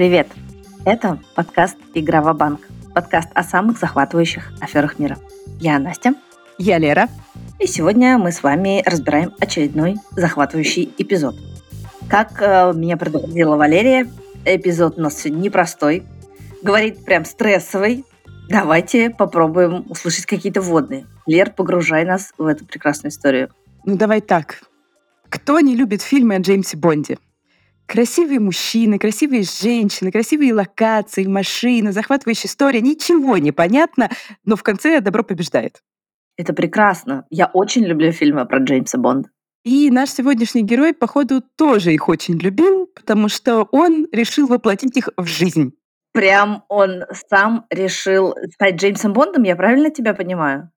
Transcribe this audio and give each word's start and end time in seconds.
Привет! 0.00 0.28
Это 0.86 1.20
подкаст 1.34 1.76
«Игра 1.92 2.22
в 2.22 2.34
банк 2.34 2.66
подкаст 2.94 3.28
о 3.34 3.42
самых 3.42 3.78
захватывающих 3.78 4.50
аферах 4.58 4.98
мира. 4.98 5.18
Я 5.58 5.78
Настя. 5.78 6.14
Я 6.56 6.78
Лера. 6.78 7.08
И 7.58 7.66
сегодня 7.66 8.16
мы 8.16 8.32
с 8.32 8.42
вами 8.42 8.82
разбираем 8.86 9.34
очередной 9.38 9.96
захватывающий 10.12 10.90
эпизод. 10.96 11.36
Как 12.08 12.40
э, 12.40 12.72
меня 12.74 12.96
предупредила 12.96 13.56
Валерия, 13.56 14.10
эпизод 14.46 14.98
у 14.98 15.02
нас 15.02 15.18
сегодня 15.18 15.42
непростой, 15.42 16.04
говорит 16.62 17.04
прям 17.04 17.26
стрессовый. 17.26 18.06
Давайте 18.48 19.10
попробуем 19.10 19.84
услышать 19.90 20.24
какие-то 20.24 20.62
вводные. 20.62 21.08
Лер, 21.26 21.50
погружай 21.50 22.06
нас 22.06 22.32
в 22.38 22.46
эту 22.46 22.64
прекрасную 22.64 23.10
историю. 23.10 23.50
Ну 23.84 23.98
давай 23.98 24.22
так. 24.22 24.62
Кто 25.28 25.60
не 25.60 25.76
любит 25.76 26.00
фильмы 26.00 26.36
о 26.36 26.38
Джеймсе 26.38 26.78
Бонде? 26.78 27.18
Красивые 27.90 28.38
мужчины, 28.38 29.00
красивые 29.00 29.42
женщины, 29.42 30.12
красивые 30.12 30.54
локации, 30.54 31.26
машины, 31.26 31.90
захватывающая 31.90 32.48
история. 32.48 32.80
Ничего 32.80 33.36
не 33.36 33.50
понятно, 33.50 34.08
но 34.44 34.54
в 34.54 34.62
конце 34.62 35.00
добро 35.00 35.24
побеждает. 35.24 35.82
Это 36.36 36.52
прекрасно. 36.52 37.26
Я 37.30 37.46
очень 37.46 37.84
люблю 37.84 38.12
фильмы 38.12 38.46
про 38.46 38.60
Джеймса 38.60 38.96
Бонда. 38.96 39.28
И 39.64 39.90
наш 39.90 40.10
сегодняшний 40.10 40.62
герой, 40.62 40.94
походу, 40.94 41.42
тоже 41.56 41.92
их 41.92 42.08
очень 42.08 42.38
любил, 42.38 42.86
потому 42.94 43.28
что 43.28 43.64
он 43.72 44.06
решил 44.12 44.46
воплотить 44.46 44.96
их 44.96 45.08
в 45.16 45.26
жизнь. 45.26 45.72
Прям 46.12 46.62
он 46.68 47.02
сам 47.28 47.66
решил 47.70 48.36
стать 48.54 48.76
Джеймсом 48.76 49.12
Бондом, 49.12 49.42
я 49.42 49.56
правильно 49.56 49.90
тебя 49.90 50.14
понимаю? 50.14 50.70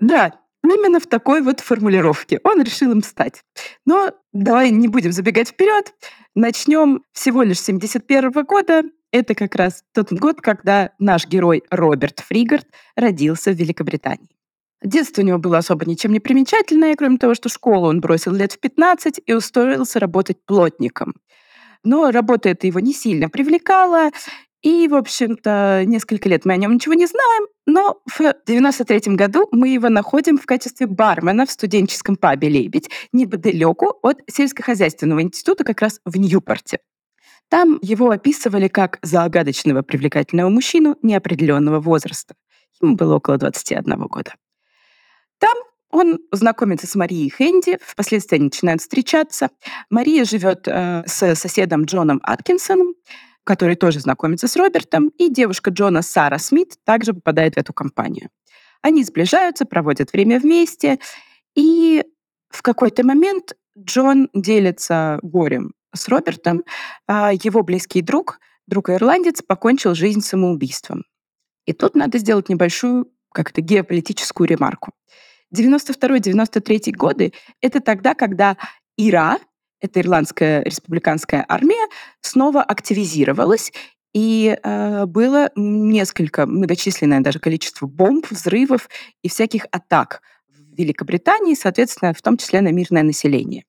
Да, 0.00 0.34
именно 0.62 1.00
в 1.00 1.06
такой 1.06 1.40
вот 1.40 1.60
формулировке. 1.60 2.40
Он 2.44 2.62
решил 2.62 2.92
им 2.92 3.02
стать. 3.02 3.42
Но 3.86 4.12
давай 4.32 4.70
не 4.70 4.88
будем 4.88 5.12
забегать 5.12 5.48
вперед. 5.48 5.94
Начнем 6.40 7.02
всего 7.12 7.42
лишь 7.42 7.58
с 7.58 7.64
71 7.64 8.30
года. 8.44 8.84
Это 9.10 9.34
как 9.34 9.56
раз 9.56 9.82
тот 9.92 10.12
год, 10.12 10.40
когда 10.40 10.92
наш 11.00 11.26
герой 11.26 11.64
Роберт 11.68 12.20
Фригард 12.20 12.64
родился 12.94 13.50
в 13.50 13.56
Великобритании. 13.56 14.28
Детство 14.80 15.22
у 15.22 15.24
него 15.24 15.38
было 15.38 15.58
особо 15.58 15.84
ничем 15.84 16.12
не 16.12 16.20
примечательное, 16.20 16.94
кроме 16.94 17.18
того, 17.18 17.34
что 17.34 17.48
школу 17.48 17.88
он 17.88 18.00
бросил 18.00 18.32
лет 18.32 18.52
в 18.52 18.60
15 18.60 19.20
и 19.26 19.32
устроился 19.32 19.98
работать 19.98 20.36
плотником. 20.46 21.14
Но 21.82 22.12
работа 22.12 22.50
эта 22.50 22.68
его 22.68 22.78
не 22.78 22.92
сильно 22.92 23.28
привлекала, 23.28 24.10
и, 24.62 24.88
в 24.88 24.94
общем-то, 24.94 25.84
несколько 25.86 26.28
лет 26.28 26.44
мы 26.44 26.54
о 26.54 26.56
нем 26.56 26.74
ничего 26.74 26.94
не 26.94 27.06
знаем, 27.06 27.46
но 27.66 28.00
в 28.06 28.34
93 28.46 29.14
году 29.14 29.46
мы 29.52 29.68
его 29.68 29.88
находим 29.88 30.36
в 30.36 30.46
качестве 30.46 30.86
бармена 30.86 31.46
в 31.46 31.50
студенческом 31.50 32.16
пабе 32.16 32.48
«Лебедь» 32.48 32.90
неподалеку 33.12 33.98
от 34.02 34.20
сельскохозяйственного 34.28 35.22
института 35.22 35.62
как 35.62 35.80
раз 35.80 36.00
в 36.04 36.16
Ньюпорте. 36.16 36.80
Там 37.48 37.78
его 37.82 38.10
описывали 38.10 38.68
как 38.68 38.98
загадочного 39.02 39.82
привлекательного 39.82 40.48
мужчину 40.50 40.96
неопределенного 41.02 41.80
возраста. 41.80 42.34
Ему 42.82 42.96
было 42.96 43.16
около 43.16 43.38
21 43.38 43.96
года. 44.06 44.34
Там 45.38 45.56
он 45.90 46.18
знакомится 46.32 46.86
с 46.86 46.94
Марией 46.94 47.30
Хэнди, 47.30 47.78
впоследствии 47.80 48.36
они 48.36 48.44
начинают 48.46 48.82
встречаться. 48.82 49.50
Мария 49.88 50.24
живет 50.24 50.68
э, 50.68 51.04
с 51.06 51.34
соседом 51.34 51.84
Джоном 51.84 52.20
Аткинсоном, 52.22 52.94
который 53.48 53.76
тоже 53.76 54.00
знакомится 54.00 54.46
с 54.46 54.56
Робертом, 54.56 55.08
и 55.16 55.30
девушка 55.30 55.70
Джона 55.70 56.02
Сара 56.02 56.36
Смит 56.38 56.74
также 56.84 57.14
попадает 57.14 57.54
в 57.54 57.56
эту 57.56 57.72
компанию. 57.72 58.28
Они 58.82 59.02
сближаются, 59.02 59.64
проводят 59.64 60.12
время 60.12 60.38
вместе, 60.38 60.98
и 61.54 62.04
в 62.50 62.60
какой-то 62.60 63.06
момент 63.06 63.54
Джон 63.78 64.28
делится 64.34 65.18
горем 65.22 65.72
с 65.94 66.08
Робертом. 66.08 66.62
А 67.06 67.32
его 67.32 67.62
близкий 67.62 68.02
друг, 68.02 68.38
друг-ирландец, 68.66 69.40
покончил 69.40 69.94
жизнь 69.94 70.20
самоубийством. 70.20 71.04
И 71.64 71.72
тут 71.72 71.94
надо 71.94 72.18
сделать 72.18 72.50
небольшую 72.50 73.10
как-то 73.32 73.62
геополитическую 73.62 74.46
ремарку. 74.46 74.92
92-93 75.56 76.92
годы— 76.92 77.32
это 77.62 77.80
тогда, 77.80 78.14
когда 78.14 78.58
Ира, 78.98 79.38
эта 79.80 80.00
ирландская 80.00 80.62
республиканская 80.62 81.44
армия 81.48 81.88
снова 82.20 82.62
активизировалась, 82.62 83.72
и 84.14 84.58
э, 84.62 85.06
было 85.06 85.50
несколько, 85.54 86.46
многочисленное 86.46 87.20
даже 87.20 87.38
количество 87.38 87.86
бомб, 87.86 88.26
взрывов 88.30 88.88
и 89.22 89.28
всяких 89.28 89.66
атак 89.70 90.22
в 90.48 90.76
Великобритании, 90.78 91.54
соответственно, 91.54 92.14
в 92.14 92.22
том 92.22 92.36
числе 92.36 92.60
на 92.60 92.72
мирное 92.72 93.02
население. 93.02 93.64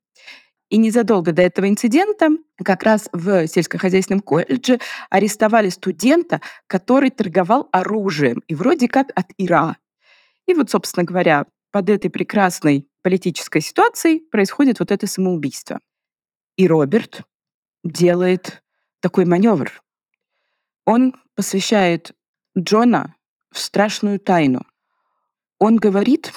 И 0.70 0.78
незадолго 0.78 1.32
до 1.32 1.42
этого 1.42 1.68
инцидента 1.68 2.30
как 2.64 2.84
раз 2.84 3.10
в 3.12 3.48
сельскохозяйственном 3.48 4.22
колледже 4.22 4.80
арестовали 5.10 5.70
студента, 5.70 6.42
который 6.68 7.10
торговал 7.10 7.68
оружием, 7.72 8.44
и 8.48 8.56
вроде 8.56 8.88
как 8.88 9.08
от 9.16 9.28
Ира. 9.38 9.78
И 10.48 10.54
вот, 10.54 10.70
собственно 10.70 11.04
говоря, 11.04 11.46
под 11.72 11.90
этой 11.90 12.10
прекрасной 12.10 12.88
политической 13.02 13.62
ситуацией 13.62 14.22
происходит 14.32 14.80
вот 14.80 14.92
это 14.92 15.08
самоубийство. 15.08 15.80
И 16.60 16.68
Роберт 16.68 17.22
делает 17.86 18.62
такой 19.00 19.24
маневр. 19.24 19.82
Он 20.84 21.16
посвящает 21.34 22.12
Джона 22.58 23.16
в 23.50 23.60
страшную 23.60 24.20
тайну. 24.20 24.68
Он 25.58 25.78
говорит, 25.78 26.34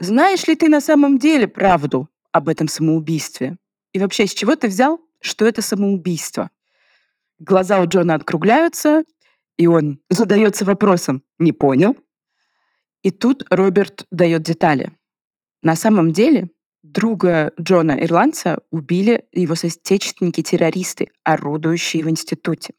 знаешь 0.00 0.46
ли 0.46 0.56
ты 0.56 0.70
на 0.70 0.80
самом 0.80 1.18
деле 1.18 1.46
правду 1.48 2.08
об 2.32 2.48
этом 2.48 2.66
самоубийстве? 2.66 3.58
И 3.92 3.98
вообще, 3.98 4.26
с 4.26 4.32
чего 4.32 4.56
ты 4.56 4.68
взял, 4.68 5.02
что 5.20 5.44
это 5.44 5.60
самоубийство? 5.60 6.50
Глаза 7.38 7.82
у 7.82 7.86
Джона 7.86 8.14
округляются, 8.14 9.04
и 9.58 9.66
он 9.66 10.00
задается 10.08 10.64
вопросом, 10.64 11.22
не 11.38 11.52
понял? 11.52 11.94
И 13.02 13.10
тут 13.10 13.44
Роберт 13.50 14.06
дает 14.10 14.40
детали. 14.44 14.96
На 15.60 15.76
самом 15.76 16.14
деле 16.14 16.48
друга 16.92 17.52
Джона 17.60 17.92
Ирландца 18.02 18.58
убили 18.70 19.24
его 19.32 19.54
соотечественники-террористы, 19.54 21.08
орудующие 21.24 22.04
в 22.04 22.10
институте. 22.10 22.74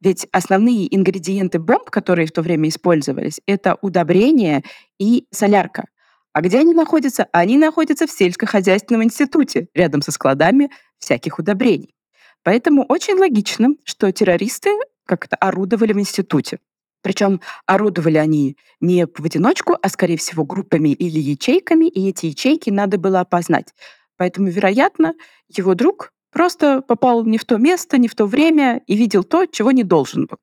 Ведь 0.00 0.26
основные 0.32 0.94
ингредиенты 0.94 1.58
бомб, 1.58 1.90
которые 1.90 2.26
в 2.26 2.32
то 2.32 2.42
время 2.42 2.68
использовались, 2.68 3.40
это 3.46 3.76
удобрение 3.80 4.62
и 4.98 5.26
солярка. 5.30 5.86
А 6.32 6.42
где 6.42 6.58
они 6.58 6.74
находятся? 6.74 7.28
Они 7.32 7.56
находятся 7.56 8.06
в 8.06 8.10
сельскохозяйственном 8.10 9.04
институте, 9.04 9.68
рядом 9.74 10.02
со 10.02 10.12
складами 10.12 10.70
всяких 10.98 11.38
удобрений. 11.38 11.94
Поэтому 12.42 12.84
очень 12.84 13.14
логично, 13.14 13.70
что 13.84 14.12
террористы 14.12 14.70
как-то 15.06 15.36
орудовали 15.36 15.92
в 15.92 15.98
институте. 15.98 16.58
Причем 17.02 17.40
орудовали 17.66 18.18
они 18.18 18.56
не 18.80 19.06
в 19.06 19.24
одиночку, 19.24 19.76
а, 19.80 19.88
скорее 19.88 20.16
всего, 20.16 20.44
группами 20.44 20.90
или 20.90 21.18
ячейками, 21.18 21.86
и 21.86 22.08
эти 22.08 22.26
ячейки 22.26 22.70
надо 22.70 22.98
было 22.98 23.20
опознать. 23.20 23.74
Поэтому, 24.16 24.48
вероятно, 24.48 25.14
его 25.48 25.74
друг 25.74 26.12
просто 26.32 26.82
попал 26.82 27.24
не 27.24 27.38
в 27.38 27.44
то 27.44 27.58
место, 27.58 27.98
не 27.98 28.08
в 28.08 28.14
то 28.14 28.26
время 28.26 28.82
и 28.86 28.96
видел 28.96 29.24
то, 29.24 29.46
чего 29.46 29.70
не 29.70 29.84
должен 29.84 30.26
был. 30.26 30.38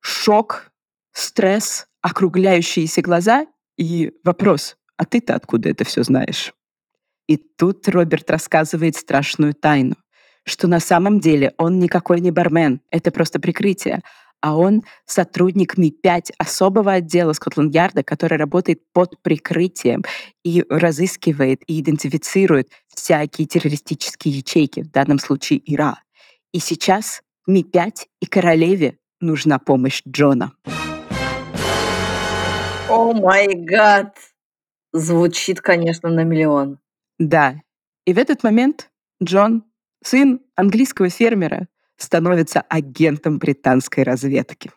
Шок, 0.00 0.70
стресс, 1.12 1.86
округляющиеся 2.00 3.02
глаза 3.02 3.46
и 3.76 4.12
вопрос, 4.24 4.76
а 4.96 5.04
ты-то 5.04 5.34
откуда 5.34 5.68
это 5.68 5.84
все 5.84 6.02
знаешь? 6.02 6.52
И 7.26 7.36
тут 7.36 7.86
Роберт 7.88 8.30
рассказывает 8.30 8.96
страшную 8.96 9.54
тайну, 9.54 9.94
что 10.44 10.66
на 10.66 10.80
самом 10.80 11.20
деле 11.20 11.54
он 11.58 11.78
никакой 11.78 12.20
не 12.20 12.30
бармен, 12.30 12.80
это 12.90 13.10
просто 13.10 13.38
прикрытие, 13.38 14.00
а 14.40 14.56
он 14.56 14.82
сотрудник 15.06 15.76
Ми-5 15.76 16.32
особого 16.38 16.92
отдела 16.92 17.32
Скотланд-Ярда, 17.32 18.02
который 18.02 18.38
работает 18.38 18.80
под 18.92 19.20
прикрытием 19.22 20.04
и 20.44 20.64
разыскивает 20.68 21.62
и 21.66 21.80
идентифицирует 21.80 22.70
всякие 22.88 23.46
террористические 23.46 24.38
ячейки, 24.38 24.80
в 24.80 24.90
данном 24.90 25.18
случае 25.18 25.60
Ира. 25.72 26.02
И 26.52 26.58
сейчас 26.58 27.22
Ми-5 27.46 28.06
и 28.20 28.26
королеве 28.26 28.98
нужна 29.20 29.58
помощь 29.58 30.02
Джона. 30.08 30.52
О 32.88 33.12
май 33.12 33.54
гад! 33.54 34.16
Звучит, 34.92 35.60
конечно, 35.60 36.08
на 36.08 36.24
миллион. 36.24 36.78
Да. 37.18 37.60
И 38.04 38.12
в 38.12 38.18
этот 38.18 38.42
момент 38.42 38.90
Джон, 39.22 39.62
сын 40.02 40.40
английского 40.56 41.10
фермера, 41.10 41.68
становится 42.02 42.60
агентом 42.62 43.38
британской 43.38 44.02
разведки. 44.02 44.70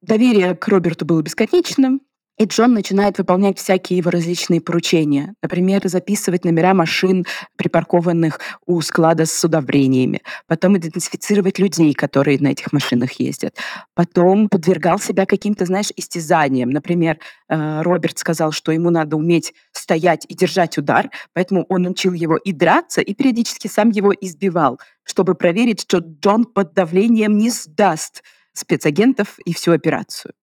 Доверие 0.00 0.54
к 0.54 0.68
Роберту 0.68 1.06
было 1.06 1.22
бесконечным, 1.22 2.02
И 2.36 2.46
Джон 2.46 2.74
начинает 2.74 3.18
выполнять 3.18 3.58
всякие 3.58 3.98
его 3.98 4.10
различные 4.10 4.60
поручения. 4.60 5.34
Например, 5.40 5.80
записывать 5.84 6.44
номера 6.44 6.74
машин, 6.74 7.24
припаркованных 7.56 8.40
у 8.66 8.80
склада 8.80 9.24
с 9.24 9.44
удобрениями. 9.44 10.20
Потом 10.48 10.76
идентифицировать 10.76 11.60
людей, 11.60 11.94
которые 11.94 12.40
на 12.40 12.48
этих 12.48 12.72
машинах 12.72 13.12
ездят. 13.20 13.56
Потом 13.94 14.48
подвергал 14.48 14.98
себя 14.98 15.26
каким-то, 15.26 15.64
знаешь, 15.64 15.92
истязаниям. 15.94 16.70
Например, 16.70 17.18
э, 17.48 17.82
Роберт 17.82 18.18
сказал, 18.18 18.50
что 18.50 18.72
ему 18.72 18.90
надо 18.90 19.16
уметь 19.16 19.54
стоять 19.70 20.26
и 20.28 20.34
держать 20.34 20.76
удар, 20.76 21.10
поэтому 21.34 21.64
он 21.68 21.86
учил 21.86 22.14
его 22.14 22.36
и 22.36 22.52
драться, 22.52 23.00
и 23.00 23.14
периодически 23.14 23.68
сам 23.68 23.90
его 23.90 24.12
избивал, 24.12 24.80
чтобы 25.04 25.36
проверить, 25.36 25.82
что 25.82 25.98
Джон 25.98 26.46
под 26.46 26.74
давлением 26.74 27.38
не 27.38 27.50
сдаст 27.50 28.24
спецагентов 28.54 29.38
и 29.44 29.54
всю 29.54 29.70
операцию. 29.70 30.34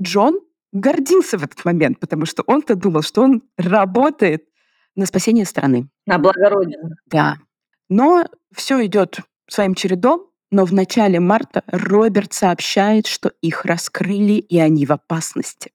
Джон 0.00 0.40
гордился 0.72 1.38
в 1.38 1.44
этот 1.44 1.64
момент, 1.64 2.00
потому 2.00 2.26
что 2.26 2.42
он-то 2.46 2.74
думал, 2.74 3.02
что 3.02 3.22
он 3.22 3.42
работает 3.56 4.44
на 4.94 5.06
спасение 5.06 5.44
страны. 5.44 5.88
На 6.06 6.18
благо 6.18 6.48
Родины. 6.48 6.96
Да. 7.06 7.36
Но 7.88 8.24
все 8.54 8.84
идет 8.86 9.20
своим 9.48 9.74
чередом, 9.74 10.26
но 10.50 10.64
в 10.64 10.72
начале 10.72 11.20
марта 11.20 11.62
Роберт 11.66 12.32
сообщает, 12.32 13.06
что 13.06 13.32
их 13.40 13.64
раскрыли, 13.64 14.34
и 14.34 14.58
они 14.58 14.86
в 14.86 14.92
опасности. 14.92 15.72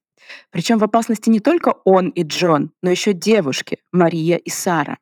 Причем 0.49 0.77
в 0.77 0.83
опасности 0.83 1.29
не 1.29 1.39
только 1.39 1.75
он 1.83 2.09
и 2.09 2.23
Джон, 2.23 2.71
но 2.81 2.89
еще 2.89 3.13
девушки, 3.13 3.79
Мария 3.91 4.37
и 4.37 4.49
Сара. 4.49 4.97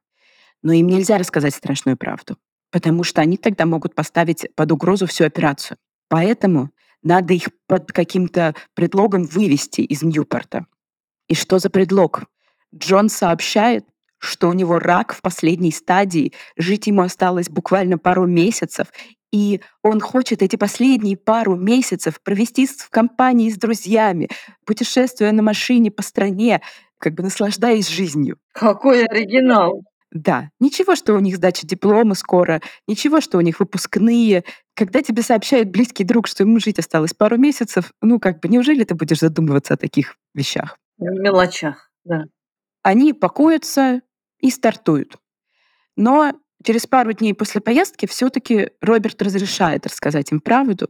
Но 0.63 0.73
им 0.73 0.87
нельзя 0.87 1.17
рассказать 1.17 1.55
страшную 1.55 1.97
правду, 1.97 2.37
потому 2.71 3.03
что 3.03 3.21
они 3.21 3.37
тогда 3.37 3.65
могут 3.65 3.95
поставить 3.95 4.47
под 4.55 4.71
угрозу 4.71 5.05
всю 5.05 5.25
операцию. 5.25 5.77
Поэтому 6.09 6.71
надо 7.03 7.33
их 7.33 7.49
под 7.67 7.91
каким-то 7.91 8.55
предлогом 8.73 9.23
вывести 9.23 9.81
из 9.81 10.01
Ньюпорта. 10.03 10.65
И 11.27 11.35
что 11.35 11.59
за 11.59 11.69
предлог? 11.69 12.23
Джон 12.75 13.09
сообщает, 13.09 13.85
что 14.17 14.49
у 14.49 14.53
него 14.53 14.79
рак 14.79 15.13
в 15.13 15.21
последней 15.21 15.71
стадии, 15.71 16.33
жить 16.57 16.87
ему 16.87 17.01
осталось 17.01 17.49
буквально 17.49 17.97
пару 17.97 18.27
месяцев, 18.27 18.87
и 19.31 19.61
он 19.83 20.01
хочет 20.01 20.41
эти 20.41 20.55
последние 20.55 21.15
пару 21.15 21.55
месяцев 21.55 22.19
провести 22.21 22.67
в 22.67 22.89
компании 22.89 23.49
с 23.49 23.57
друзьями, 23.57 24.29
путешествуя 24.65 25.31
на 25.31 25.43
машине 25.43 25.91
по 25.91 26.01
стране, 26.01 26.61
как 26.97 27.13
бы 27.13 27.23
наслаждаясь 27.23 27.87
жизнью. 27.87 28.37
Какой 28.53 29.05
оригинал! 29.05 29.83
Да, 30.11 30.49
ничего, 30.59 30.95
что 30.95 31.13
у 31.13 31.19
них 31.19 31.35
сдача 31.35 31.67
диплома 31.67 32.15
скоро, 32.15 32.61
ничего, 32.87 33.21
что 33.21 33.37
у 33.37 33.41
них 33.41 33.59
выпускные. 33.59 34.43
Когда 34.73 35.03
тебе 35.03 35.21
сообщает 35.21 35.69
близкий 35.69 36.03
друг, 36.03 36.27
что 36.27 36.43
ему 36.43 36.59
жить 36.59 36.79
осталось 36.79 37.13
пару 37.13 37.37
месяцев, 37.37 37.91
ну 38.01 38.19
как 38.19 38.39
бы, 38.39 38.49
неужели 38.49 38.83
ты 38.83 38.95
будешь 38.95 39.19
задумываться 39.19 39.75
о 39.75 39.77
таких 39.77 40.15
вещах? 40.33 40.77
Мелочах, 40.97 41.91
да. 42.05 42.23
Они 42.81 43.13
пакуются 43.13 44.01
и 44.39 44.49
стартуют. 44.49 45.17
Но 45.95 46.33
через 46.63 46.87
пару 46.87 47.13
дней 47.13 47.35
после 47.35 47.61
поездки 47.61 48.07
все 48.07 48.29
таки 48.29 48.71
Роберт 48.81 49.21
разрешает 49.21 49.85
рассказать 49.85 50.31
им 50.31 50.39
правду. 50.39 50.87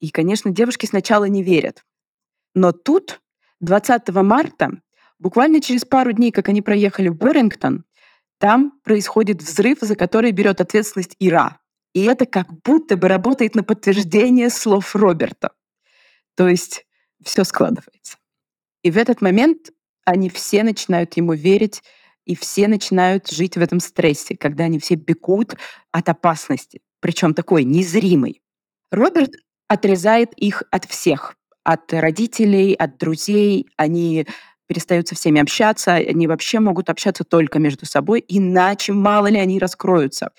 И, 0.00 0.10
конечно, 0.10 0.50
девушки 0.50 0.86
сначала 0.86 1.24
не 1.24 1.42
верят. 1.42 1.84
Но 2.54 2.72
тут, 2.72 3.20
20 3.60 4.08
марта, 4.22 4.70
буквально 5.18 5.60
через 5.60 5.84
пару 5.84 6.12
дней, 6.12 6.30
как 6.30 6.48
они 6.48 6.62
проехали 6.62 7.08
в 7.08 7.16
Борингтон, 7.16 7.84
там 8.38 8.72
происходит 8.84 9.42
взрыв, 9.42 9.78
за 9.80 9.96
который 9.96 10.32
берет 10.32 10.60
ответственность 10.60 11.16
Ира. 11.18 11.58
И 11.94 12.02
это 12.04 12.26
как 12.26 12.48
будто 12.62 12.96
бы 12.96 13.08
работает 13.08 13.54
на 13.54 13.62
подтверждение 13.62 14.50
слов 14.50 14.94
Роберта. 14.94 15.52
То 16.34 16.48
есть 16.48 16.84
все 17.24 17.44
складывается. 17.44 18.18
И 18.82 18.90
в 18.90 18.98
этот 18.98 19.22
момент 19.22 19.70
они 20.04 20.28
все 20.28 20.62
начинают 20.62 21.16
ему 21.16 21.32
верить, 21.32 21.82
и 22.26 22.34
все 22.34 22.68
начинают 22.68 23.30
жить 23.30 23.56
в 23.56 23.60
этом 23.60 23.80
стрессе, 23.80 24.36
когда 24.36 24.64
они 24.64 24.78
все 24.78 24.96
бегут 24.96 25.54
от 25.92 26.08
опасности, 26.08 26.80
причем 27.00 27.34
такой 27.34 27.64
незримой. 27.64 28.42
Роберт 28.90 29.32
отрезает 29.68 30.32
их 30.34 30.62
от 30.70 30.84
всех, 30.84 31.36
от 31.64 31.92
родителей, 31.92 32.74
от 32.74 32.98
друзей. 32.98 33.66
Они 33.76 34.26
перестают 34.66 35.08
со 35.08 35.14
всеми 35.14 35.40
общаться, 35.40 35.94
они 35.94 36.26
вообще 36.26 36.60
могут 36.60 36.90
общаться 36.90 37.24
только 37.24 37.58
между 37.58 37.86
собой, 37.86 38.24
иначе 38.26 38.92
мало 38.92 39.28
ли 39.28 39.38
они 39.38 39.58
раскроются. 39.58 40.30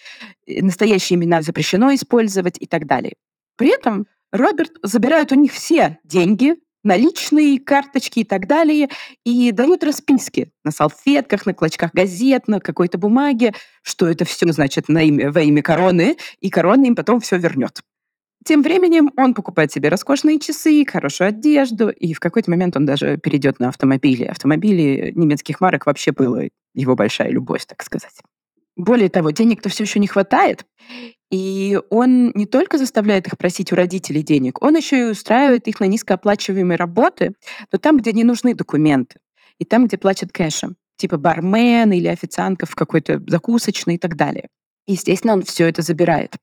Настоящие 0.47 1.17
имена 1.17 1.41
запрещено 1.41 1.93
использовать 1.93 2.57
и 2.59 2.65
так 2.65 2.85
далее. 2.85 3.13
При 3.57 3.69
этом 3.69 4.07
Роберт 4.31 4.73
забирает 4.83 5.31
у 5.31 5.35
них 5.35 5.51
все 5.53 5.97
деньги, 6.03 6.55
наличные, 6.83 7.59
карточки 7.59 8.19
и 8.19 8.23
так 8.23 8.47
далее, 8.47 8.89
и 9.25 9.51
дают 9.51 9.83
расписки 9.83 10.51
на 10.63 10.71
салфетках, 10.71 11.45
на 11.45 11.53
клочках 11.53 11.91
газет, 11.93 12.47
на 12.47 12.59
какой-то 12.59 12.97
бумаге, 12.97 13.53
что 13.83 14.07
это 14.07 14.25
все 14.25 14.51
значит 14.51 14.89
на 14.89 15.03
имя, 15.03 15.31
во 15.31 15.41
имя 15.41 15.61
короны, 15.61 16.17
и 16.39 16.49
корона 16.49 16.85
им 16.85 16.95
потом 16.95 17.19
все 17.19 17.37
вернет. 17.37 17.81
Тем 18.47 18.61
временем 18.61 19.11
он 19.17 19.33
покупает 19.33 19.73
себе 19.73 19.89
роскошные 19.89 20.39
часы, 20.39 20.85
хорошую 20.89 21.27
одежду, 21.27 21.89
и 21.89 22.13
в 22.13 22.21
какой-то 22.21 22.49
момент 22.49 22.77
он 22.77 22.85
даже 22.85 23.17
перейдет 23.17 23.59
на 23.59 23.67
автомобили. 23.67 24.23
Автомобили 24.23 25.11
немецких 25.15 25.59
марок 25.59 25.85
вообще 25.85 26.13
было 26.13 26.43
его 26.73 26.95
большая 26.95 27.29
любовь, 27.29 27.65
так 27.65 27.83
сказать. 27.83 28.13
Более 28.77 29.09
того, 29.09 29.31
денег-то 29.31 29.67
все 29.67 29.83
еще 29.83 29.99
не 29.99 30.07
хватает, 30.07 30.65
и 31.29 31.77
он 31.89 32.31
не 32.35 32.45
только 32.45 32.77
заставляет 32.77 33.27
их 33.27 33.37
просить 33.37 33.73
у 33.73 33.75
родителей 33.75 34.23
денег, 34.23 34.63
он 34.63 34.77
еще 34.77 34.97
и 34.97 35.11
устраивает 35.11 35.67
их 35.67 35.81
на 35.81 35.85
низкооплачиваемые 35.85 36.77
работы, 36.77 37.33
но 37.73 37.79
там, 37.79 37.97
где 37.97 38.13
не 38.13 38.23
нужны 38.23 38.55
документы, 38.55 39.19
и 39.59 39.65
там, 39.65 39.87
где 39.87 39.97
платят 39.97 40.31
кэшем, 40.31 40.77
типа 40.95 41.17
бармен 41.17 41.91
или 41.91 42.07
официантка 42.07 42.65
в 42.65 42.75
какой-то 42.75 43.21
закусочной 43.27 43.95
и 43.95 43.99
так 43.99 44.15
далее. 44.15 44.47
Естественно, 44.85 45.33
он 45.33 45.43
все 45.43 45.67
это 45.67 45.81
забирает. 45.81 46.37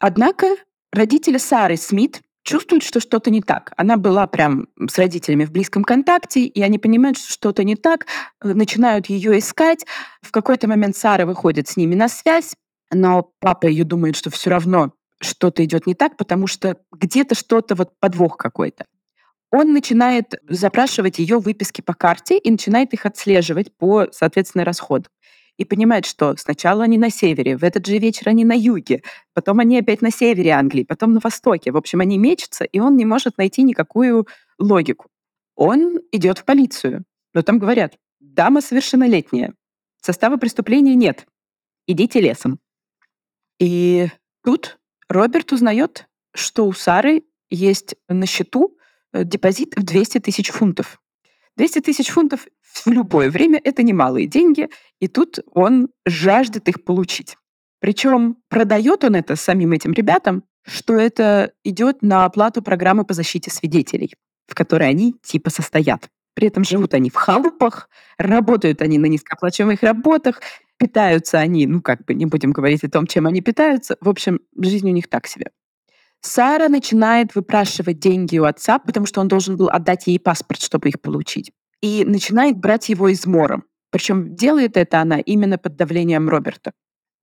Однако 0.00 0.56
Родители 0.94 1.38
Сары 1.38 1.76
Смит 1.76 2.20
чувствуют, 2.44 2.84
что 2.84 3.00
что-то 3.00 3.28
не 3.32 3.42
так. 3.42 3.72
Она 3.76 3.96
была 3.96 4.28
прям 4.28 4.68
с 4.88 4.96
родителями 4.96 5.44
в 5.44 5.50
близком 5.50 5.82
контакте, 5.82 6.44
и 6.44 6.62
они 6.62 6.78
понимают, 6.78 7.18
что 7.18 7.32
что-то 7.32 7.64
не 7.64 7.74
так, 7.74 8.06
э, 8.40 8.52
начинают 8.52 9.06
ее 9.06 9.40
искать. 9.40 9.84
В 10.22 10.30
какой-то 10.30 10.68
момент 10.68 10.96
Сара 10.96 11.26
выходит 11.26 11.66
с 11.66 11.76
ними 11.76 11.96
на 11.96 12.08
связь, 12.08 12.54
но 12.92 13.32
папа 13.40 13.66
ее 13.66 13.82
думает, 13.82 14.14
что 14.14 14.30
все 14.30 14.50
равно 14.50 14.92
что-то 15.20 15.64
идет 15.64 15.88
не 15.88 15.96
так, 15.96 16.16
потому 16.16 16.46
что 16.46 16.76
где-то 16.92 17.34
что-то 17.34 17.74
вот 17.74 17.98
подвох 17.98 18.36
какой-то. 18.36 18.84
Он 19.50 19.72
начинает 19.72 20.34
запрашивать 20.48 21.18
ее 21.18 21.40
выписки 21.40 21.80
по 21.80 21.94
карте 21.94 22.38
и 22.38 22.50
начинает 22.52 22.94
их 22.94 23.04
отслеживать 23.04 23.76
по, 23.76 24.06
соответственно, 24.12 24.64
расходам 24.64 25.10
и 25.56 25.64
понимает, 25.64 26.04
что 26.04 26.36
сначала 26.36 26.84
они 26.84 26.98
на 26.98 27.10
севере, 27.10 27.56
в 27.56 27.64
этот 27.64 27.86
же 27.86 27.98
вечер 27.98 28.28
они 28.28 28.44
на 28.44 28.54
юге, 28.54 29.02
потом 29.32 29.60
они 29.60 29.78
опять 29.78 30.02
на 30.02 30.10
севере 30.10 30.50
Англии, 30.50 30.84
потом 30.84 31.12
на 31.12 31.20
востоке. 31.20 31.70
В 31.72 31.76
общем, 31.76 32.00
они 32.00 32.18
мечутся, 32.18 32.64
и 32.64 32.80
он 32.80 32.96
не 32.96 33.04
может 33.04 33.38
найти 33.38 33.62
никакую 33.62 34.26
логику. 34.58 35.08
Он 35.54 36.00
идет 36.10 36.38
в 36.38 36.44
полицию, 36.44 37.04
но 37.32 37.42
там 37.42 37.58
говорят, 37.58 37.96
дама 38.20 38.60
совершеннолетняя, 38.60 39.54
состава 40.00 40.36
преступления 40.36 40.94
нет, 40.94 41.26
идите 41.86 42.20
лесом. 42.20 42.58
И 43.60 44.08
тут 44.42 44.78
Роберт 45.08 45.52
узнает, 45.52 46.08
что 46.34 46.66
у 46.66 46.72
Сары 46.72 47.22
есть 47.50 47.94
на 48.08 48.26
счету 48.26 48.76
э, 49.12 49.24
депозит 49.24 49.74
в 49.76 49.84
200 49.84 50.18
тысяч 50.18 50.50
фунтов. 50.50 51.00
200 51.56 51.80
тысяч 51.80 52.08
фунтов 52.08 52.48
в 52.74 52.88
любое 52.88 53.30
время— 53.30 53.60
это 53.64 53.82
немалые 53.82 54.26
деньги, 54.26 54.68
и 55.00 55.08
тут 55.08 55.38
он 55.52 55.88
жаждет 56.06 56.68
их 56.68 56.84
получить. 56.84 57.36
Причем 57.80 58.36
продает 58.48 59.04
он 59.04 59.14
это 59.14 59.36
самим 59.36 59.72
этим 59.72 59.92
ребятам, 59.92 60.44
что 60.66 60.94
это 60.94 61.52
идет 61.62 62.02
на 62.02 62.24
оплату 62.24 62.62
программы 62.62 63.04
по 63.04 63.14
защите 63.14 63.50
свидетелей, 63.50 64.14
в 64.46 64.54
которой 64.54 64.88
они 64.88 65.14
типа 65.22 65.50
состоят. 65.50 66.08
При 66.34 66.48
этом 66.48 66.64
живут 66.64 66.94
они 66.94 67.10
в 67.10 67.14
халупах, 67.14 67.88
работают 68.18 68.82
они 68.82 68.98
на 68.98 69.06
низкооплачиваемых 69.06 69.82
работах, 69.82 70.40
питаются 70.78 71.38
они, 71.38 71.66
ну 71.66 71.80
как 71.80 72.04
бы 72.04 72.14
не 72.14 72.26
будем 72.26 72.52
говорить 72.52 72.82
о 72.82 72.90
том, 72.90 73.06
чем 73.06 73.26
они 73.26 73.40
питаются. 73.40 73.96
В 74.00 74.08
общем, 74.08 74.40
жизнь 74.60 74.88
у 74.88 74.92
них 74.92 75.08
так 75.08 75.26
себе. 75.26 75.50
Сара 76.20 76.68
начинает 76.68 77.34
выпрашивать 77.34 77.98
деньги 77.98 78.38
у 78.38 78.44
отца, 78.44 78.78
потому 78.78 79.06
что 79.06 79.20
он 79.20 79.28
должен 79.28 79.56
был 79.56 79.68
отдать 79.68 80.06
ей 80.06 80.18
паспорт, 80.18 80.62
чтобы 80.62 80.88
их 80.88 81.00
получить. 81.00 81.52
И 81.80 82.04
начинает 82.04 82.56
брать 82.56 82.88
его 82.88 83.08
измором. 83.12 83.64
Причем 83.90 84.34
делает 84.34 84.76
это 84.76 85.00
она 85.00 85.18
именно 85.20 85.58
под 85.58 85.76
давлением 85.76 86.28
Роберта. 86.28 86.72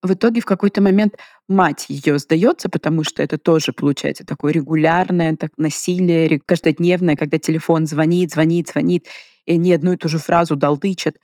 В 0.02 0.14
итоге 0.14 0.42
в 0.42 0.46
какой-то 0.46 0.82
момент 0.82 1.18
мать 1.48 1.86
ее 1.90 2.18
сдается, 2.18 2.70
потому 2.70 3.04
что 3.04 3.22
это 3.22 3.38
тоже 3.38 3.72
получается 3.72 4.26
такое 4.26 4.52
регулярное 4.52 5.36
так, 5.36 5.52
насилие, 5.58 6.40
каждодневное, 6.44 7.16
когда 7.16 7.38
телефон 7.38 7.86
звонит, 7.86 8.32
звонит, 8.32 8.70
звонит, 8.70 9.08
и 9.46 9.58
не 9.58 9.74
одну 9.74 9.94
и 9.94 9.98
ту 9.98 10.08
же 10.10 10.18
фразу 10.18 10.56
долдычат. 10.56 11.18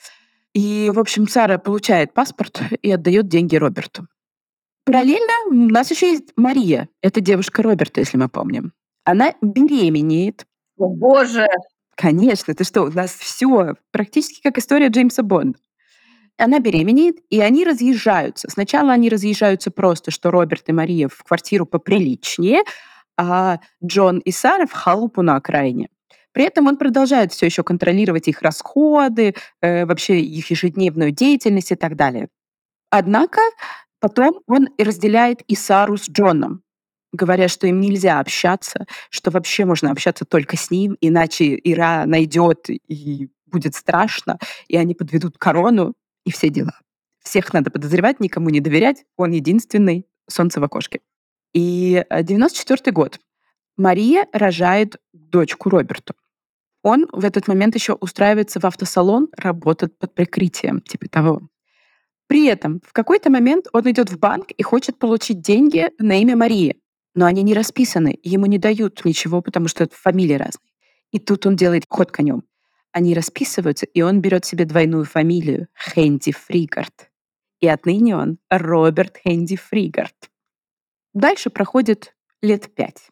И, 0.53 0.91
в 0.93 1.00
общем, 1.00 1.27
Сара 1.27 1.57
получает 1.57 2.13
паспорт 2.13 2.62
и 2.81 2.91
отдает 2.91 3.27
деньги 3.27 3.55
Роберту. 3.55 4.07
Параллельно 4.86 5.34
у 5.50 5.53
нас 5.53 5.91
еще 5.91 6.12
есть 6.12 6.31
Мария. 6.36 6.88
Это 7.01 7.19
девушка 7.19 7.62
Роберта, 7.62 8.00
если 8.00 8.17
мы 8.17 8.29
помним. 8.29 8.74
Она 9.03 9.34
беременеет. 9.41 10.46
О, 10.77 10.88
боже! 10.88 11.48
Конечно, 11.97 12.53
ты 12.53 12.63
что, 12.63 12.83
у 12.83 12.91
нас 12.91 13.11
все 13.11 13.73
практически 13.91 14.39
как 14.41 14.59
история 14.59 14.89
Джеймса 14.89 15.23
Бонда. 15.23 15.57
Она 16.37 16.59
беременеет, 16.59 17.17
и 17.31 17.41
они 17.41 17.65
разъезжаются. 17.65 18.47
Сначала 18.51 18.93
они 18.93 19.09
разъезжаются 19.09 19.71
просто, 19.71 20.11
что 20.11 20.29
Роберт 20.29 20.69
и 20.69 20.71
Мария 20.71 21.07
в 21.07 21.23
квартиру 21.23 21.65
поприличнее, 21.65 22.61
а 23.17 23.57
Джон 23.83 24.19
и 24.19 24.31
Сара 24.31 24.67
в 24.67 24.73
халупу 24.73 25.23
на 25.23 25.37
окраине. 25.37 25.89
При 26.33 26.43
этом 26.43 26.67
он 26.67 26.77
продолжает 26.77 27.33
все 27.33 27.47
еще 27.47 27.63
контролировать 27.63 28.27
их 28.27 28.43
расходы, 28.43 29.33
э, 29.61 29.87
вообще 29.87 30.21
их 30.21 30.51
ежедневную 30.51 31.09
деятельность 31.09 31.71
и 31.71 31.75
так 31.75 31.95
далее. 31.95 32.27
Однако 32.91 33.41
потом 33.99 34.41
он 34.45 34.69
разделяет 34.77 35.41
и 35.47 35.55
Сару 35.55 35.97
с 35.97 36.07
Джоном, 36.07 36.61
говоря, 37.11 37.47
что 37.47 37.67
им 37.67 37.79
нельзя 37.79 38.19
общаться, 38.19 38.85
что 39.09 39.31
вообще 39.31 39.65
можно 39.65 39.91
общаться 39.91 40.25
только 40.25 40.57
с 40.57 40.71
ним, 40.71 40.97
иначе 41.01 41.59
Ира 41.63 42.05
найдет 42.05 42.69
и 42.69 43.29
будет 43.45 43.75
страшно, 43.75 44.39
и 44.67 44.77
они 44.77 44.93
подведут 44.93 45.37
корону 45.37 45.93
и 46.25 46.31
все 46.31 46.49
дела. 46.49 46.79
Всех 47.23 47.53
надо 47.53 47.71
подозревать, 47.71 48.19
никому 48.19 48.49
не 48.49 48.59
доверять. 48.59 49.03
Он 49.15 49.31
единственный 49.31 50.05
солнце 50.29 50.59
в 50.59 50.63
окошке. 50.63 51.01
И 51.53 52.05
94 52.09 52.81
э, 52.85 52.91
год. 52.91 53.19
Мария 53.77 54.27
рожает 54.31 54.97
дочку 55.13 55.69
Роберту. 55.69 56.13
Он 56.83 57.07
в 57.11 57.25
этот 57.25 57.47
момент 57.47 57.75
еще 57.75 57.93
устраивается 57.93 58.59
в 58.59 58.65
автосалон, 58.65 59.27
работает 59.35 59.97
под 59.97 60.13
прикрытием, 60.13 60.81
типа 60.81 61.09
того. 61.09 61.41
При 62.27 62.45
этом 62.45 62.81
в 62.85 62.93
какой-то 62.93 63.29
момент 63.29 63.67
он 63.73 63.89
идет 63.89 64.09
в 64.09 64.19
банк 64.19 64.51
и 64.51 64.63
хочет 64.63 64.99
получить 64.99 65.41
деньги 65.41 65.89
на 65.97 66.21
имя 66.21 66.35
Марии, 66.35 66.81
но 67.17 67.25
они 67.25 67.41
не 67.41 67.55
расписаны, 67.55 68.19
ему 68.21 68.45
не 68.45 68.59
дают 68.59 69.03
ничего, 69.03 69.41
потому 69.41 69.67
что 69.67 69.89
фамилии 69.91 70.36
разные. 70.36 70.71
И 71.12 71.17
тут 71.17 71.47
он 71.47 71.55
делает 71.55 71.86
ход 71.89 72.12
конем. 72.12 72.43
Они 72.91 73.15
расписываются, 73.15 73.88
и 73.88 74.03
он 74.03 74.21
берет 74.21 74.45
себе 74.45 74.65
двойную 74.65 75.03
фамилию— 75.03 75.67
Хэнди 75.74 76.31
Фригард. 76.31 77.09
И 77.59 77.67
отныне 77.67 78.15
он 78.15 78.38
Роберт 78.51 79.17
Хэнди 79.17 79.55
Фригард. 79.55 80.29
Дальше 81.15 81.50
проходит 81.50 82.15
лет 82.43 82.74
пять. 82.75 83.09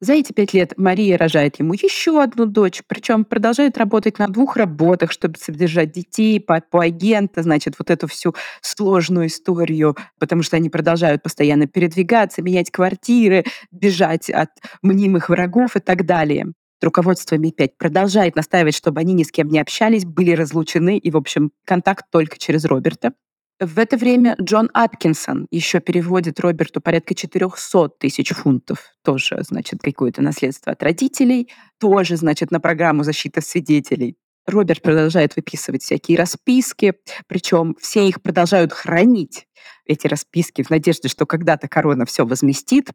За 0.00 0.12
эти 0.12 0.32
пять 0.32 0.54
лет 0.54 0.74
Мария 0.76 1.18
рожает 1.18 1.58
ему 1.58 1.72
еще 1.72 2.22
одну 2.22 2.46
дочь, 2.46 2.82
причем 2.86 3.24
продолжает 3.24 3.76
работать 3.78 4.20
на 4.20 4.28
двух 4.28 4.56
работах, 4.56 5.10
чтобы 5.10 5.38
содержать 5.38 5.90
детей, 5.90 6.38
папу 6.38 6.78
агента, 6.78 7.42
значит, 7.42 7.74
вот 7.80 7.90
эту 7.90 8.06
всю 8.06 8.32
сложную 8.60 9.26
историю, 9.26 9.96
потому 10.20 10.44
что 10.44 10.56
они 10.56 10.70
продолжают 10.70 11.24
постоянно 11.24 11.66
передвигаться, 11.66 12.42
менять 12.42 12.70
квартиры, 12.70 13.44
бежать 13.72 14.30
от 14.30 14.50
мнимых 14.82 15.30
врагов 15.30 15.74
и 15.74 15.80
так 15.80 16.06
далее. 16.06 16.52
Руководство 16.80 17.34
Ми-5 17.34 17.70
продолжает 17.76 18.36
настаивать, 18.36 18.76
чтобы 18.76 19.00
они 19.00 19.14
ни 19.14 19.24
с 19.24 19.32
кем 19.32 19.48
не 19.48 19.58
общались, 19.58 20.04
были 20.04 20.30
разлучены, 20.30 20.96
и, 20.96 21.10
в 21.10 21.16
общем, 21.16 21.50
контакт 21.64 22.04
только 22.12 22.38
через 22.38 22.64
Роберта. 22.64 23.14
В 23.60 23.80
это 23.80 23.96
время 23.96 24.36
Джон 24.40 24.70
Аткинсон 24.72 25.48
еще 25.50 25.80
переводит 25.80 26.38
Роберту 26.38 26.80
порядка 26.80 27.16
400 27.16 27.88
тысяч 27.98 28.28
фунтов. 28.30 28.92
Тоже, 29.02 29.38
значит, 29.40 29.80
какое-то 29.82 30.22
наследство 30.22 30.72
от 30.72 30.82
родителей. 30.84 31.50
Тоже, 31.80 32.16
значит, 32.16 32.52
на 32.52 32.60
программу 32.60 33.02
защиты 33.02 33.40
свидетелей. 33.40 34.16
Роберт 34.46 34.80
продолжает 34.80 35.34
выписывать 35.34 35.82
всякие 35.82 36.16
расписки, 36.16 36.94
причем 37.26 37.74
все 37.80 38.08
их 38.08 38.22
продолжают 38.22 38.72
хранить, 38.72 39.46
эти 39.84 40.06
расписки, 40.06 40.62
в 40.62 40.70
надежде, 40.70 41.08
что 41.08 41.26
когда-то 41.26 41.68
корона 41.68 42.06
все 42.06 42.24
возместит. 42.24 42.90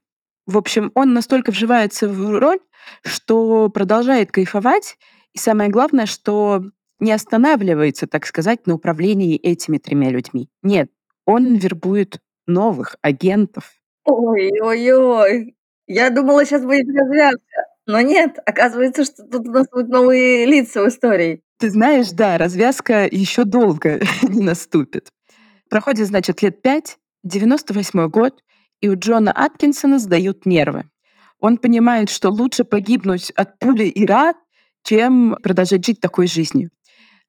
В 0.45 0.57
общем, 0.57 0.91
он 0.95 1.13
настолько 1.13 1.51
вживается 1.51 2.07
в 2.07 2.39
роль, 2.39 2.59
что 3.05 3.69
продолжает 3.69 4.31
кайфовать. 4.31 4.97
И 5.33 5.37
самое 5.37 5.69
главное, 5.69 6.05
что 6.05 6.63
не 7.03 7.11
останавливается, 7.11 8.07
так 8.07 8.25
сказать, 8.25 8.65
на 8.65 8.75
управлении 8.75 9.37
этими 9.37 9.77
тремя 9.77 10.09
людьми. 10.09 10.49
Нет, 10.63 10.89
он 11.25 11.55
вербует 11.55 12.19
новых 12.47 12.95
агентов. 13.01 13.73
Ой-ой-ой. 14.05 15.55
Я 15.87 16.09
думала, 16.09 16.45
сейчас 16.45 16.63
будет 16.63 16.87
развязка. 16.87 17.67
Но 17.85 17.99
нет, 17.99 18.39
оказывается, 18.45 19.03
что 19.03 19.23
тут 19.23 19.47
у 19.47 19.51
нас 19.51 19.67
будут 19.69 19.89
новые 19.89 20.45
лица 20.45 20.83
в 20.83 20.87
истории. 20.87 21.41
Ты 21.59 21.69
знаешь, 21.69 22.11
да, 22.11 22.37
развязка 22.37 23.07
еще 23.09 23.43
долго 23.43 23.99
не 24.23 24.41
наступит. 24.41 25.09
Проходит, 25.69 26.07
значит, 26.07 26.41
лет 26.41 26.61
пять, 26.61 26.97
98 27.23 28.09
год, 28.09 28.41
и 28.81 28.89
у 28.89 28.95
Джона 28.97 29.31
Аткинсона 29.31 29.99
сдают 29.99 30.45
нервы. 30.45 30.85
Он 31.39 31.57
понимает, 31.57 32.09
что 32.09 32.29
лучше 32.29 32.63
погибнуть 32.63 33.31
от 33.31 33.59
пули 33.59 33.85
и 33.85 34.05
рад, 34.05 34.37
чем 34.83 35.37
продолжать 35.41 35.85
жить 35.85 35.99
такой 35.99 36.27
жизнью. 36.27 36.69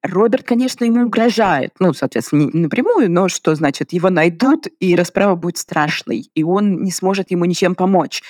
Роберт, 0.07 0.45
конечно, 0.45 0.85
ему 0.85 1.05
угрожает, 1.05 1.71
ну, 1.79 1.93
соответственно, 1.93 2.49
не 2.53 2.61
напрямую, 2.61 3.11
но 3.11 3.27
что 3.27 3.55
значит, 3.55 3.93
его 3.93 4.09
найдут, 4.09 4.67
и 4.79 4.95
расправа 4.95 5.35
будет 5.35 5.57
страшной, 5.57 6.29
и 6.33 6.43
он 6.43 6.83
не 6.83 6.91
сможет 6.91 7.31
ему 7.31 7.45
ничем 7.45 7.75
помочь. 7.75 8.21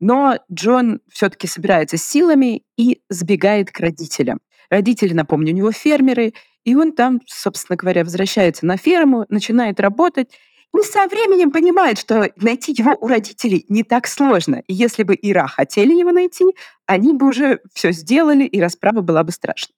Но 0.00 0.38
Джон 0.52 1.00
все-таки 1.10 1.46
собирается 1.46 1.96
силами 1.96 2.62
и 2.76 3.00
сбегает 3.08 3.70
к 3.70 3.80
родителям. 3.80 4.40
Родители, 4.68 5.12
напомню, 5.12 5.52
у 5.52 5.56
него 5.56 5.72
фермеры, 5.72 6.34
и 6.64 6.74
он 6.74 6.92
там, 6.92 7.20
собственно 7.26 7.76
говоря, 7.76 8.04
возвращается 8.04 8.66
на 8.66 8.76
ферму, 8.76 9.24
начинает 9.28 9.80
работать, 9.80 10.30
и 10.76 10.82
со 10.82 11.06
временем 11.06 11.50
понимает, 11.50 11.98
что 11.98 12.30
найти 12.36 12.72
его 12.72 12.96
у 13.00 13.06
родителей 13.06 13.64
не 13.68 13.82
так 13.82 14.06
сложно. 14.06 14.62
И 14.66 14.74
если 14.74 15.04
бы 15.04 15.18
Ира 15.20 15.46
хотели 15.46 15.94
его 15.94 16.12
найти, 16.12 16.44
они 16.86 17.12
бы 17.14 17.28
уже 17.28 17.60
все 17.72 17.92
сделали, 17.92 18.44
и 18.44 18.60
расправа 18.60 19.00
была 19.00 19.24
бы 19.24 19.32
страшной. 19.32 19.74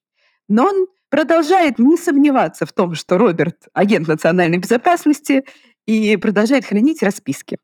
Но 0.49 0.65
он 0.65 0.87
продолжает 1.09 1.79
не 1.79 1.95
сомневаться 1.95 2.65
в 2.65 2.73
том, 2.73 2.95
что 2.95 3.17
Роберт— 3.17 3.67
агент 3.73 4.07
национальной 4.07 4.57
безопасности, 4.57 5.45
и 5.85 6.17
продолжает 6.17 6.65
хранить 6.65 7.01
расписки. 7.01 7.57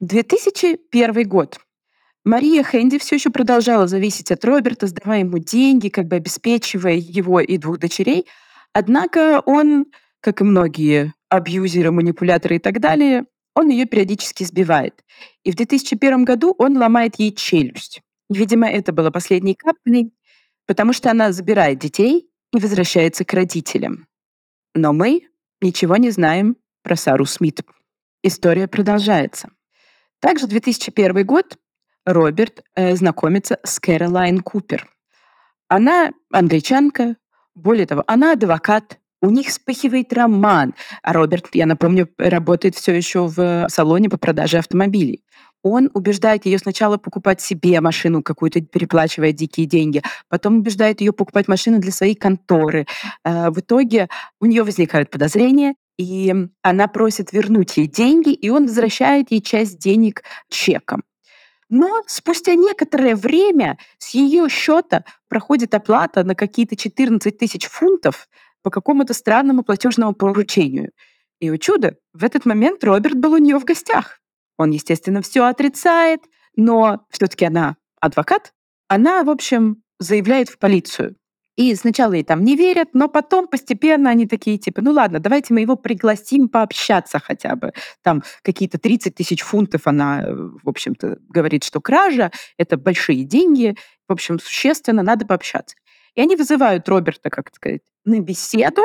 2001 0.00 1.28
год. 1.28 1.58
Мария 2.24 2.62
Хэнди 2.62 2.98
все 2.98 3.16
еще 3.16 3.30
продолжала 3.30 3.86
зависеть 3.86 4.30
от 4.30 4.44
Роберта, 4.44 4.86
сдавая 4.86 5.20
ему 5.20 5.38
деньги, 5.38 5.88
как 5.88 6.06
бы 6.06 6.16
обеспечивая 6.16 6.94
его 6.94 7.40
и 7.40 7.58
двух 7.58 7.78
дочерей. 7.78 8.26
Однако 8.72 9.42
он, 9.44 9.86
как 10.20 10.40
и 10.40 10.44
многие 10.44 11.12
абьюзеры, 11.28 11.90
манипуляторы 11.90 12.56
и 12.56 12.58
так 12.60 12.80
далее, 12.80 13.24
он 13.54 13.68
ее 13.68 13.84
периодически 13.84 14.44
сбивает. 14.44 15.04
И 15.42 15.50
в 15.50 15.56
2001 15.56 16.24
году 16.24 16.54
он 16.56 16.76
ломает 16.78 17.16
ей 17.18 17.32
челюсть. 17.32 18.00
Видимо, 18.34 18.68
это 18.68 18.92
было 18.92 19.10
последней 19.10 19.54
каплей, 19.54 20.12
потому 20.66 20.92
что 20.92 21.10
она 21.10 21.30
забирает 21.30 21.78
детей 21.78 22.28
и 22.52 22.58
возвращается 22.58 23.24
к 23.24 23.32
родителям. 23.32 24.08
Но 24.74 24.92
мы 24.92 25.28
ничего 25.60 25.96
не 25.96 26.10
знаем 26.10 26.56
про 26.82 26.96
Сару 26.96 27.26
Смит. 27.26 27.62
История 28.22 28.66
продолжается. 28.66 29.50
Также 30.20 30.48
2001 30.48 31.24
год 31.24 31.58
Роберт 32.04 32.64
э, 32.74 32.96
знакомится 32.96 33.58
с 33.62 33.78
Кэролайн 33.78 34.40
Купер. 34.40 34.88
Она 35.68 36.10
англичанка, 36.32 37.16
более 37.54 37.86
того, 37.86 38.02
она 38.06 38.32
адвокат, 38.32 38.98
у 39.22 39.30
них 39.30 39.48
вспыхивает 39.48 40.12
роман. 40.12 40.74
А 41.02 41.12
Роберт, 41.12 41.54
я 41.54 41.66
напомню, 41.66 42.10
работает 42.18 42.74
все 42.74 42.92
еще 42.92 43.26
в 43.26 43.66
салоне 43.68 44.10
по 44.10 44.18
продаже 44.18 44.58
автомобилей. 44.58 45.23
Он 45.64 45.90
убеждает 45.94 46.44
ее 46.44 46.58
сначала 46.58 46.98
покупать 46.98 47.40
себе 47.40 47.80
машину 47.80 48.22
какую-то, 48.22 48.60
переплачивая 48.60 49.32
дикие 49.32 49.66
деньги, 49.66 50.02
потом 50.28 50.58
убеждает 50.58 51.00
ее 51.00 51.12
покупать 51.14 51.48
машину 51.48 51.80
для 51.80 51.90
своей 51.90 52.14
конторы. 52.14 52.86
Э, 53.24 53.48
в 53.48 53.58
итоге 53.60 54.08
у 54.40 54.46
нее 54.46 54.62
возникают 54.62 55.08
подозрения, 55.08 55.74
и 55.96 56.34
она 56.60 56.86
просит 56.86 57.32
вернуть 57.32 57.78
ей 57.78 57.86
деньги, 57.86 58.30
и 58.30 58.50
он 58.50 58.66
возвращает 58.66 59.30
ей 59.30 59.40
часть 59.40 59.78
денег 59.78 60.22
чеком. 60.50 61.02
Но 61.70 62.02
спустя 62.06 62.54
некоторое 62.54 63.16
время 63.16 63.78
с 63.96 64.10
ее 64.10 64.50
счета 64.50 65.04
проходит 65.28 65.72
оплата 65.72 66.24
на 66.24 66.34
какие-то 66.34 66.76
14 66.76 67.38
тысяч 67.38 67.66
фунтов 67.68 68.28
по 68.62 68.68
какому-то 68.68 69.14
странному 69.14 69.62
платежному 69.62 70.12
поручению. 70.12 70.90
И, 71.40 71.48
о 71.48 71.56
чудо, 71.56 71.96
в 72.12 72.22
этот 72.22 72.44
момент 72.44 72.84
Роберт 72.84 73.16
был 73.16 73.32
у 73.32 73.38
нее 73.38 73.58
в 73.58 73.64
гостях. 73.64 74.20
Он, 74.56 74.70
естественно, 74.70 75.22
все 75.22 75.44
отрицает, 75.44 76.20
но 76.56 77.06
все-таки 77.10 77.44
она 77.44 77.76
адвокат. 78.00 78.52
Она, 78.88 79.24
в 79.24 79.30
общем, 79.30 79.82
заявляет 79.98 80.48
в 80.48 80.58
полицию. 80.58 81.16
И 81.56 81.72
сначала 81.76 82.14
ей 82.14 82.24
там 82.24 82.42
не 82.42 82.56
верят, 82.56 82.88
но 82.94 83.08
потом 83.08 83.46
постепенно 83.46 84.10
они 84.10 84.26
такие, 84.26 84.58
типа, 84.58 84.82
ну 84.82 84.90
ладно, 84.90 85.20
давайте 85.20 85.54
мы 85.54 85.60
его 85.60 85.76
пригласим 85.76 86.48
пообщаться 86.48 87.20
хотя 87.20 87.54
бы. 87.54 87.72
Там 88.02 88.24
какие-то 88.42 88.78
30 88.78 89.14
тысяч 89.14 89.40
фунтов 89.42 89.86
она, 89.86 90.24
в 90.26 90.68
общем-то, 90.68 91.18
говорит, 91.28 91.62
что 91.62 91.80
кража— 91.80 92.32
это 92.58 92.76
большие 92.76 93.22
деньги, 93.22 93.76
в 94.08 94.12
общем, 94.12 94.40
существенно, 94.40 95.02
надо 95.02 95.26
пообщаться. 95.26 95.76
И 96.16 96.20
они 96.20 96.34
вызывают 96.34 96.88
Роберта, 96.88 97.30
как 97.30 97.54
сказать, 97.54 97.82
на 98.04 98.20
беседу, 98.20 98.82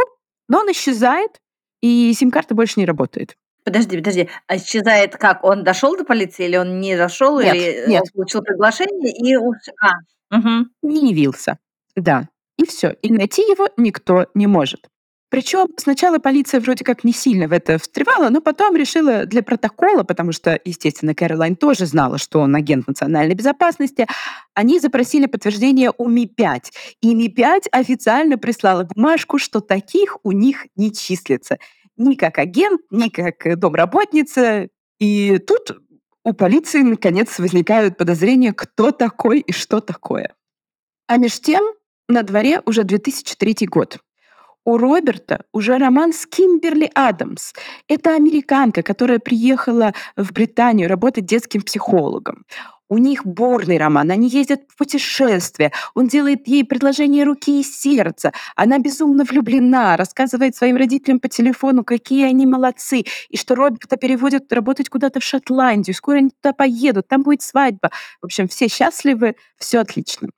но 0.47 0.59
он 0.59 0.71
исчезает, 0.71 1.41
и 1.81 2.13
сим-карта 2.13 2.53
больше 2.53 2.79
не 2.79 2.85
работает. 2.85 3.35
Подожди, 3.65 3.97
подожди. 3.97 4.29
А 4.47 4.57
исчезает 4.57 5.17
как? 5.17 5.43
Он 5.43 5.63
дошел 5.63 5.95
до 5.97 6.03
полиции 6.03 6.45
или 6.45 6.57
он 6.57 6.79
не 6.79 6.95
дошел, 6.97 7.39
Нет, 7.39 7.55
или 7.55 7.89
нет. 7.89 8.01
он 8.03 8.07
получил 8.13 8.41
приглашение 8.41 9.11
и 9.11 9.35
уж 9.35 9.57
А, 9.81 10.35
мгм. 10.35 10.71
Не 10.81 11.09
явился. 11.11 11.57
Да. 11.95 12.27
И 12.57 12.65
все. 12.65 12.95
И 13.01 13.11
найти 13.11 13.41
его 13.41 13.69
никто 13.77 14.27
не 14.33 14.47
может. 14.47 14.87
Причем 15.29 15.67
сначала 15.77 16.17
полиция 16.17 16.59
вроде 16.59 16.83
как 16.83 17.03
не 17.03 17.13
сильно 17.13 17.47
в 17.47 17.51
это 17.53 17.77
встревала, 17.77 18.29
но 18.29 18.41
потом 18.41 18.75
решила 18.75 19.25
для 19.27 19.43
протокола, 19.43 20.01
потому 20.01 20.31
что, 20.31 20.59
естественно, 20.65 21.13
Кэролайн 21.13 21.55
тоже 21.55 21.85
знала, 21.85 22.17
что 22.17 22.39
он 22.39 22.55
агент 22.55 22.87
национальной 22.87 23.35
безопасности, 23.35 24.07
они 24.55 24.79
запросили 24.79 25.27
подтверждение 25.27 25.91
у 25.95 26.07
Ми-5. 26.09 26.61
И 27.01 27.13
Ми-5 27.13 27.67
официально 27.71 28.39
прислала 28.39 28.85
бумажку, 28.85 29.37
что 29.37 29.59
таких 29.59 30.17
у 30.23 30.31
них 30.31 30.65
не 30.75 30.91
числится. 30.91 31.59
Ни 31.99 32.15
как 32.15 32.39
агент, 32.39 32.81
ни 32.89 33.09
как 33.09 33.45
э, 33.45 33.55
домработница. 33.55 34.69
И 34.99 35.37
тут 35.37 35.79
у 36.23 36.33
полиции, 36.33 36.81
наконец, 36.81 37.37
возникают 37.37 37.97
подозрения, 37.97 38.53
кто 38.53 38.91
такой 38.91 39.41
и 39.41 39.51
что 39.51 39.79
такое. 39.79 40.33
А 41.07 41.17
меж 41.17 41.39
тем 41.39 41.63
на 42.07 42.23
дворе 42.23 42.61
уже 42.65 42.83
2003 42.83 43.67
год. 43.67 43.99
У 44.65 44.77
Роберта 44.77 45.45
уже 45.53 45.77
роман 45.77 46.13
с 46.13 46.25
Кимберли 46.25 46.91
Адамс. 46.93 47.53
Это 47.87 48.15
американка, 48.15 48.83
которая 48.83 49.19
приехала 49.19 49.93
в 50.15 50.33
Британию 50.33 50.89
работать 50.89 51.25
детским 51.25 51.61
психологом. 51.61 52.45
У 52.89 52.97
них 52.97 53.23
бурный 53.23 53.77
роман, 53.77 54.09
они 54.09 54.27
ездят 54.27 54.61
в 54.67 54.75
путешествия, 54.75 55.71
он 55.93 56.07
делает 56.07 56.47
ей 56.47 56.65
предложение 56.65 57.23
руки 57.23 57.59
и 57.59 57.63
сердца, 57.63 58.33
она 58.55 58.79
безумно 58.79 59.23
влюблена, 59.23 59.95
рассказывает 59.95 60.55
своим 60.55 60.75
родителям 60.75 61.19
по 61.19 61.29
телефону, 61.29 61.83
какие 61.83 62.25
они 62.25 62.47
молодцы, 62.47 63.03
и 63.29 63.37
что 63.37 63.53
Роберта 63.53 63.95
переводят 63.95 64.51
работать 64.51 64.89
куда-то 64.89 65.19
в 65.19 65.23
Шотландию, 65.23 65.93
скоро 65.93 66.17
они 66.17 66.31
туда 66.31 66.51
поедут, 66.51 67.07
там 67.07 67.21
будет 67.21 67.43
свадьба. 67.43 67.91
В 68.21 68.25
общем, 68.25 68.47
все 68.47 68.67
счастливы, 68.67 69.35
все 69.57 69.79
отлично. 69.79 70.29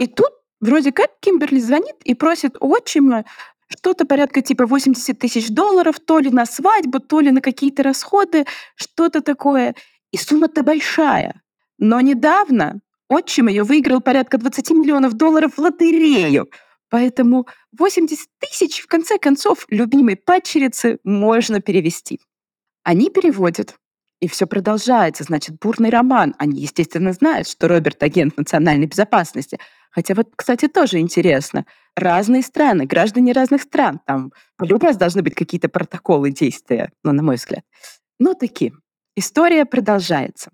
И 0.00 0.08
тут 0.08 0.30
вроде 0.60 0.90
как 0.90 1.10
Кимберли 1.20 1.60
звонит 1.60 1.96
и 2.02 2.14
просит 2.14 2.56
отчима 2.58 3.24
что-то 3.68 4.04
порядка 4.04 4.42
типа 4.42 4.66
80 4.66 5.18
тысяч 5.18 5.48
долларов, 5.48 6.00
то 6.00 6.18
ли 6.18 6.30
на 6.30 6.44
свадьбу, 6.44 7.00
то 7.00 7.20
ли 7.20 7.30
на 7.30 7.40
какие-то 7.40 7.82
расходы, 7.82 8.46
что-то 8.74 9.20
такое. 9.20 9.74
И 10.10 10.16
сумма-то 10.16 10.62
большая. 10.62 11.43
Но 11.78 12.00
недавно 12.00 12.80
отчим 13.08 13.48
ее 13.48 13.64
выиграл 13.64 14.00
порядка 14.00 14.38
20 14.38 14.70
миллионов 14.70 15.14
долларов 15.14 15.56
в 15.56 15.58
лотерею. 15.58 16.48
Поэтому 16.90 17.46
80 17.76 18.28
тысяч, 18.38 18.80
в 18.80 18.86
конце 18.86 19.18
концов, 19.18 19.66
любимой 19.68 20.16
падчерицы 20.16 20.98
можно 21.02 21.60
перевести. 21.60 22.20
Они 22.84 23.10
переводят. 23.10 23.76
И 24.20 24.28
все 24.28 24.46
продолжается, 24.46 25.24
значит, 25.24 25.58
бурный 25.58 25.90
роман. 25.90 26.34
Они, 26.38 26.60
естественно, 26.60 27.12
знают, 27.12 27.48
что 27.48 27.68
Роберт 27.68 28.02
агент 28.02 28.36
национальной 28.38 28.86
безопасности. 28.86 29.58
Хотя 29.90 30.14
вот, 30.14 30.28
кстати, 30.34 30.68
тоже 30.68 30.98
интересно. 30.98 31.66
Разные 31.96 32.42
страны, 32.42 32.86
граждане 32.86 33.32
разных 33.32 33.62
стран. 33.62 34.00
Там 34.06 34.32
по-любому 34.56 34.96
должны 34.96 35.22
быть 35.22 35.34
какие-то 35.34 35.68
протоколы 35.68 36.30
действия, 36.30 36.90
ну, 37.02 37.12
на 37.12 37.22
мой 37.22 37.36
взгляд. 37.36 37.64
Ну, 38.18 38.34
такие. 38.34 38.72
История 39.16 39.64
продолжается. 39.64 40.50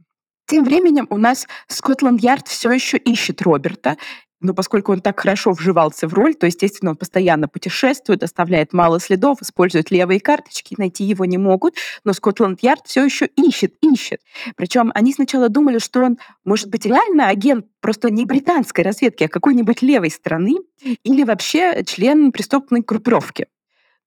Тем 0.51 0.65
временем 0.65 1.07
у 1.11 1.17
нас 1.17 1.47
Скотланд-Ярд 1.69 2.49
все 2.49 2.73
еще 2.73 2.97
ищет 2.97 3.41
Роберта, 3.41 3.97
но 4.41 4.53
поскольку 4.53 4.91
он 4.91 5.01
так 5.01 5.21
хорошо 5.21 5.53
вживался 5.53 6.09
в 6.09 6.15
роль, 6.15 6.35
то, 6.35 6.45
естественно, 6.47 6.91
он 6.91 6.97
постоянно 6.97 7.47
путешествует, 7.47 8.25
оставляет 8.25 8.73
мало 8.73 8.99
следов, 8.99 9.41
использует 9.43 9.93
левые 9.93 10.19
карточки, 10.19 10.75
найти 10.77 11.05
его 11.05 11.25
не 11.25 11.39
могут, 11.39 11.77
но 12.03 12.13
Скотланд-Ярд 12.13 12.81
все 12.89 13.05
еще 13.05 13.27
ищет, 13.27 13.75
ищет. 13.81 14.23
Причем 14.57 14.91
они 14.93 15.13
сначала 15.13 15.49
думали, 15.49 15.79
что 15.79 16.01
он 16.01 16.19
может 16.45 16.69
быть 16.69 16.85
реально 16.85 17.29
агент 17.29 17.67
просто 17.81 18.11
не 18.11 18.25
британской 18.25 18.83
разведки, 18.83 19.23
а 19.23 19.29
какой-нибудь 19.29 19.83
левой 19.83 20.11
страны 20.11 20.57
или 21.05 21.23
вообще 21.23 21.85
член 21.87 22.33
преступной 22.33 22.81
группировки. 22.81 23.47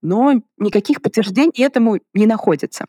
Но 0.01 0.41
никаких 0.57 1.01
подтверждений 1.01 1.63
этому 1.63 2.00
не 2.13 2.25
находится. 2.25 2.88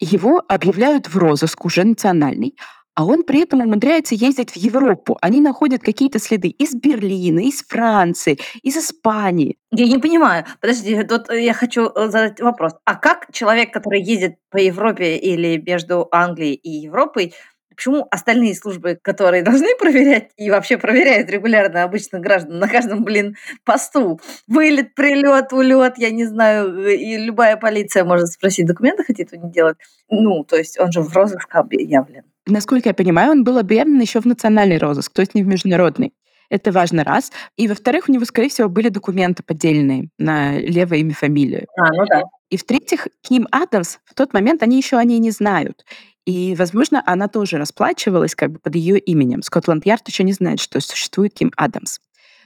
Его 0.00 0.42
объявляют 0.48 1.06
в 1.08 1.16
розыск 1.16 1.64
уже 1.64 1.84
национальный, 1.84 2.56
а 2.96 3.04
он 3.04 3.24
при 3.24 3.42
этом 3.42 3.60
умудряется 3.60 4.14
ездить 4.14 4.50
в 4.50 4.56
Европу. 4.56 5.18
Они 5.20 5.40
находят 5.42 5.82
какие-то 5.82 6.18
следы 6.18 6.48
из 6.48 6.74
Берлина, 6.74 7.40
из 7.40 7.62
Франции, 7.62 8.38
из 8.62 8.76
Испании. 8.78 9.58
Я 9.70 9.86
не 9.86 9.98
понимаю. 9.98 10.46
Подожди, 10.62 11.02
тут 11.04 11.30
я 11.30 11.52
хочу 11.52 11.90
э, 11.94 12.08
задать 12.08 12.40
вопрос. 12.40 12.72
А 12.86 12.94
как 12.94 13.30
человек, 13.32 13.70
который 13.70 14.00
ездит 14.00 14.36
по 14.50 14.56
Европе 14.56 15.16
или 15.16 15.58
между 15.58 16.08
Англией 16.10 16.54
и 16.54 16.70
Европой, 16.70 17.34
почему 17.68 18.08
остальные 18.10 18.54
службы, 18.54 18.98
которые 19.02 19.42
должны 19.50 19.76
проверять 19.78 20.30
и 20.38 20.50
вообще 20.50 20.78
проверяют 20.78 21.28
регулярно 21.28 21.82
обычных 21.82 22.22
граждан 22.22 22.58
на 22.58 22.66
каждом, 22.66 23.04
блин, 23.04 23.36
посту, 23.64 24.20
вылет, 24.46 24.94
прилет, 24.94 25.52
улет, 25.52 25.98
я 25.98 26.10
не 26.10 26.24
знаю, 26.24 26.86
э, 26.86 26.94
и 26.94 27.18
любая 27.18 27.58
полиция 27.58 28.04
может 28.04 28.28
спросить, 28.28 28.66
документы 28.66 29.04
хотит 29.04 29.34
он 29.34 29.42
не 29.42 29.52
делать? 29.52 29.76
Ну, 30.08 30.44
то 30.44 30.56
есть 30.56 30.80
он 30.80 30.92
же 30.92 31.02
в 31.02 31.14
розыск 31.14 31.54
объявлен. 31.54 32.24
Насколько 32.46 32.90
я 32.90 32.94
понимаю, 32.94 33.32
он 33.32 33.44
был 33.44 33.58
объявлен 33.58 34.00
еще 34.00 34.20
в 34.20 34.24
национальный 34.24 34.78
розыск, 34.78 35.12
то 35.12 35.20
есть 35.20 35.34
не 35.34 35.42
в 35.42 35.46
международный. 35.46 36.12
Это 36.48 36.70
важно, 36.70 37.02
раз. 37.02 37.32
И, 37.56 37.66
во-вторых, 37.66 38.08
у 38.08 38.12
него, 38.12 38.24
скорее 38.24 38.48
всего, 38.48 38.68
были 38.68 38.88
документы 38.88 39.42
поддельные 39.42 40.10
на 40.18 40.56
левое 40.58 41.00
имя, 41.00 41.12
фамилию. 41.12 41.66
А, 41.76 41.92
ну 41.92 42.06
да. 42.06 42.22
И, 42.50 42.56
в-третьих, 42.56 43.08
Ким 43.22 43.48
Адамс 43.50 43.98
в 44.04 44.14
тот 44.14 44.32
момент, 44.32 44.62
они 44.62 44.76
еще 44.76 44.96
о 44.96 45.04
ней 45.04 45.18
не 45.18 45.32
знают. 45.32 45.84
И, 46.24 46.54
возможно, 46.56 47.02
она 47.04 47.26
тоже 47.26 47.56
расплачивалась 47.56 48.34
как 48.34 48.52
бы 48.52 48.58
под 48.60 48.76
ее 48.76 48.98
именем. 48.98 49.42
Скотланд-Ярд 49.42 50.06
еще 50.08 50.22
не 50.22 50.32
знает, 50.32 50.60
что 50.60 50.80
существует 50.80 51.34
Ким 51.34 51.52
Адамс. 51.56 51.98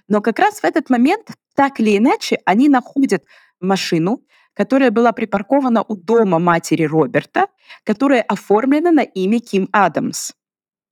Но 0.08 0.22
как 0.22 0.38
раз 0.38 0.60
в 0.60 0.64
этот 0.64 0.88
момент, 0.90 1.28
так 1.54 1.78
или 1.80 1.96
иначе, 1.96 2.38
они 2.44 2.68
находят 2.68 3.24
машину, 3.60 4.22
которая 4.54 4.90
была 4.90 5.12
припаркована 5.12 5.82
у 5.82 5.96
дома 5.96 6.38
матери 6.38 6.84
Роберта, 6.84 7.46
которая 7.84 8.22
оформлена 8.22 8.90
на 8.90 9.02
имя 9.02 9.40
Ким 9.40 9.68
Адамс. 9.72 10.32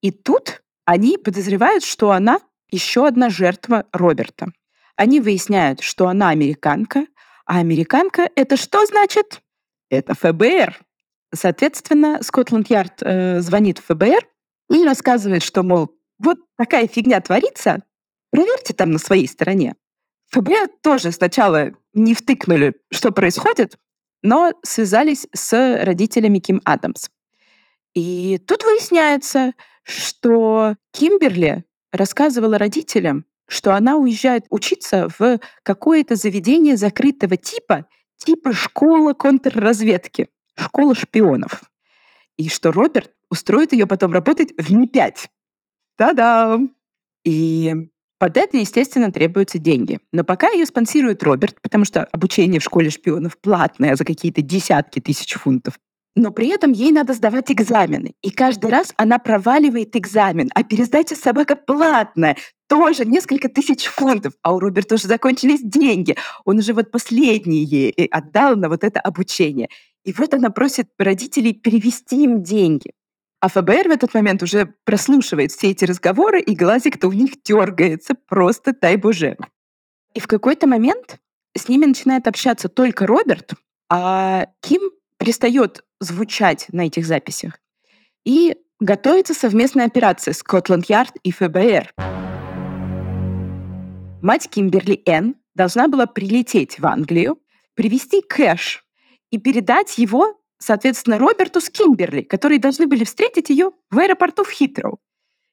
И 0.01 0.11
тут 0.11 0.63
они 0.85 1.19
подозревают, 1.19 1.85
что 1.85 2.13
она 2.13 2.41
еще 2.71 3.07
одна 3.07 3.31
жертва 3.31 3.87
Роберта. 3.93 4.53
Они 4.97 5.21
выясняют, 5.21 5.81
что 5.81 6.09
она 6.09 6.31
американка, 6.31 7.07
а 7.47 7.59
американка— 7.59 8.31
это 8.35 8.57
что 8.57 8.85
значит? 8.87 9.41
Это 9.91 10.15
ФБР. 10.15 10.79
Соответственно, 11.35 12.19
Скотланд-Ярд 12.23 13.03
э, 13.03 13.41
звонит 13.41 13.79
в 13.79 13.85
ФБР 13.87 14.27
и 14.71 14.85
рассказывает, 14.85 15.43
что, 15.43 15.63
мол, 15.63 15.91
вот 16.19 16.39
такая 16.57 16.89
фигня 16.89 17.21
творится, 17.21 17.83
проверьте 18.31 18.75
там 18.75 18.91
на 18.91 18.99
своей 18.99 19.29
стороне. 19.29 19.77
ФБР 20.31 20.69
тоже 20.83 21.13
сначала 21.13 21.73
не 21.95 22.15
втыкнули, 22.15 22.75
что 22.91 23.13
происходит, 23.13 23.79
но 24.23 24.53
связались 24.63 25.27
с 25.33 25.85
родителями 25.85 26.39
Ким 26.39 26.61
Адамс. 26.65 27.09
И 27.95 28.39
тут 28.47 28.63
выясняется, 28.65 29.53
что 29.83 30.77
Кимберли 30.93 31.65
рассказывала 31.93 32.59
родителям, 32.59 33.25
что 33.49 33.75
она 33.75 33.97
уезжает 33.97 34.45
учиться 34.51 35.09
в 35.19 35.41
какое-то 35.63 36.15
заведение 36.17 36.77
закрытого 36.77 37.37
типа, 37.37 37.87
типа 38.19 38.53
школа 38.53 39.15
контрразведки, 39.15 40.29
школа 40.57 40.95
шпионов. 40.95 41.63
И 42.37 42.49
что 42.51 42.71
Роберт 42.71 43.13
устроит 43.31 43.73
ее 43.73 43.87
потом 43.87 44.13
работать 44.13 44.53
в 44.59 44.73
Ми-5. 44.73 45.29
Та-дам! 45.97 46.75
И 47.25 47.75
под 48.19 48.37
это, 48.37 48.57
естественно, 48.57 49.13
требуются 49.13 49.59
деньги. 49.59 50.01
Но 50.13 50.25
пока 50.25 50.49
ее 50.51 50.67
спонсирует 50.67 51.23
Роберт, 51.23 51.61
потому 51.63 51.85
что 51.85 52.05
обучение 52.05 52.61
в 52.61 52.65
школе 52.65 52.91
шпионов 52.91 53.39
платное 53.39 53.95
за 53.95 54.05
какие-то 54.05 54.43
десятки 54.43 55.01
тысяч 55.01 55.35
фунтов. 55.35 55.79
Но 56.17 56.33
при 56.33 56.49
этом 56.49 56.73
ей 56.73 56.91
надо 56.91 57.15
сдавать 57.15 57.53
экзамены. 57.53 58.15
И 58.23 58.31
каждый 58.31 58.71
раз 58.71 58.93
она 58.97 59.21
проваливает 59.21 59.95
экзамен. 59.95 60.51
А 60.53 60.65
пересдача 60.65 61.15
собака 61.15 61.55
платная. 61.55 62.37
Тоже 62.69 63.05
несколько 63.05 63.49
тысяч 63.49 63.87
фунтов. 63.87 64.33
А 64.43 64.53
у 64.53 64.59
Роберта 64.59 64.97
уже 64.97 65.07
закончились 65.07 65.61
деньги. 65.63 66.17
Он 66.45 66.59
уже 66.59 66.73
вот 66.73 66.91
последние 66.91 67.63
ей 67.63 67.95
э, 67.97 68.07
отдал 68.07 68.57
на 68.57 68.69
вот 68.69 68.83
это 68.83 68.99
обучение. 68.99 69.69
И 70.05 70.13
вот 70.13 70.35
она 70.35 70.51
просит 70.51 70.89
родителей 70.99 71.53
перевести 71.53 72.25
им 72.25 72.43
деньги. 72.43 72.91
А 73.41 73.49
ФБР 73.49 73.89
в 73.89 73.93
этот 73.93 74.15
момент 74.15 74.43
уже 74.43 74.75
прослушивает 74.85 75.53
все 75.53 75.71
эти 75.71 75.85
разговоры, 75.85 76.41
и 76.41 76.57
глазик-то 76.57 77.09
у 77.09 77.13
них 77.13 77.43
дергается, 77.45 78.15
просто 78.15 78.75
дай 78.79 78.97
боже. 78.97 79.37
И 80.15 80.21
в 80.21 80.27
какой-то 80.27 80.67
момент 80.67 81.19
с 81.57 81.69
ними 81.69 81.87
начинает 81.87 82.27
общаться 82.27 82.69
только 82.69 83.07
Роберт, 83.07 83.53
а 83.89 84.47
Ким 84.61 84.91
перестает 85.19 85.85
звучать 86.01 86.67
на 86.73 86.87
этих 86.87 87.07
записях. 87.07 87.61
И 88.25 88.57
готовится 88.81 89.35
совместная 89.35 89.87
операция 89.87 90.35
Скотланд-Ярд 90.35 91.15
и 91.23 91.31
ФБР. 91.31 91.93
Мать 94.21 94.49
Кимберли 94.51 95.01
Энн 95.07 95.37
должна 95.55 95.87
была 95.87 96.07
прилететь 96.07 96.81
в 96.81 96.87
Англию, 96.87 97.39
привезти 97.75 98.21
кэш 98.21 98.85
и 99.31 99.39
передать 99.39 99.99
его 99.99 100.38
соответственно, 100.59 101.19
Роберту 101.19 101.61
с 101.61 101.71
Кимберли, 101.71 102.23
которые 102.23 102.59
должны 102.59 102.87
были 102.87 103.05
встретить 103.05 103.51
ее 103.51 103.73
в 103.91 103.99
аэропорту 103.99 104.45
в 104.45 104.51
Хитроу. 104.51 104.99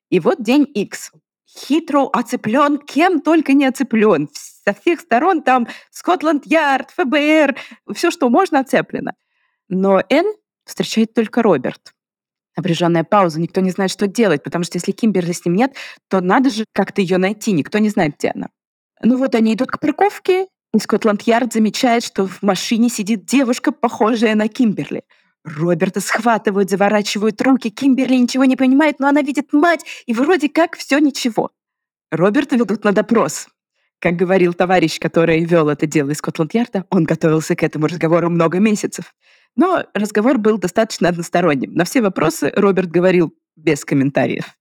И 0.10 0.20
вот 0.20 0.42
день 0.42 0.68
X. 0.74 1.12
Хитроу 1.48 2.10
оцеплен, 2.12 2.78
кем 2.78 3.22
только 3.22 3.54
не 3.54 3.66
оцеплен. 3.66 4.30
Со 4.34 4.74
всех 4.74 5.00
сторон 5.00 5.42
там 5.42 5.68
Скотланд-Ярд, 5.92 6.92
ФБР, 6.92 7.56
все, 7.94 8.12
что 8.12 8.30
можно, 8.30 8.60
оцеплено. 8.60 9.14
Но 9.70 10.02
Энн 10.10 10.34
встречает 10.66 11.14
только 11.14 11.42
Роберт. 11.42 11.94
Напряженная 12.58 13.04
пауза, 13.04 13.40
никто 13.40 13.62
не 13.62 13.72
знает, 13.72 13.92
что 13.92 14.08
делать, 14.08 14.44
потому 14.44 14.64
что 14.64 14.78
если 14.78 14.92
Кимберли 14.92 15.34
с 15.34 15.46
ним 15.46 15.56
нет, 15.56 15.76
то 16.10 16.22
надо 16.22 16.50
же 16.50 16.66
как-то 16.74 17.02
ее 17.02 17.18
найти, 17.18 17.52
никто 17.52 17.80
не 17.80 17.90
знает, 17.90 18.16
где 18.18 18.30
она. 18.30 18.50
Ну 19.02 19.18
вот 19.18 19.36
они 19.36 19.54
идут 19.54 19.72
к 19.72 19.80
парковке, 19.80 20.48
и 20.76 20.80
Скотланд-Ярд 20.80 21.54
замечает, 21.54 22.04
что 22.04 22.28
в 22.28 22.42
машине 22.42 22.90
сидит 22.90 23.26
девушка, 23.26 23.72
похожая 23.72 24.36
на 24.36 24.48
Кимберли. 24.48 25.04
Роберта 25.44 26.02
схватывают, 26.02 26.70
заворачивают 26.70 27.42
руки. 27.42 27.70
Кимберли 27.70 28.16
ничего 28.16 28.46
не 28.46 28.56
понимает, 28.56 29.00
но 29.00 29.08
она 29.08 29.22
видит 29.22 29.54
мать, 29.54 29.86
и 30.06 30.14
вроде 30.14 30.50
как 30.50 30.76
все 30.76 30.98
ничего. 30.98 31.52
Роберта 32.12 32.56
ведут 32.56 32.84
на 32.84 32.92
допрос. 32.92 33.48
Как 34.00 34.16
говорил 34.16 34.54
товарищ, 34.54 35.00
который 35.00 35.46
вел 35.46 35.70
это 35.70 35.88
дело 35.88 36.12
из 36.12 36.18
Скотланд-Ярда, 36.18 36.86
он 36.90 37.06
готовился 37.06 37.56
к 37.56 37.64
этому 37.64 37.88
разговору 37.88 38.30
много 38.30 38.60
месяцев. 38.60 39.14
Но 39.56 39.86
разговор 39.94 40.38
был 40.38 40.58
достаточно 40.58 41.10
односторонним. 41.10 41.74
На 41.74 41.86
все 41.86 42.02
вопросы 42.02 42.52
Роберт 42.56 42.90
говорил 42.90 43.34
без 43.56 43.86
комментариев. 43.86 44.58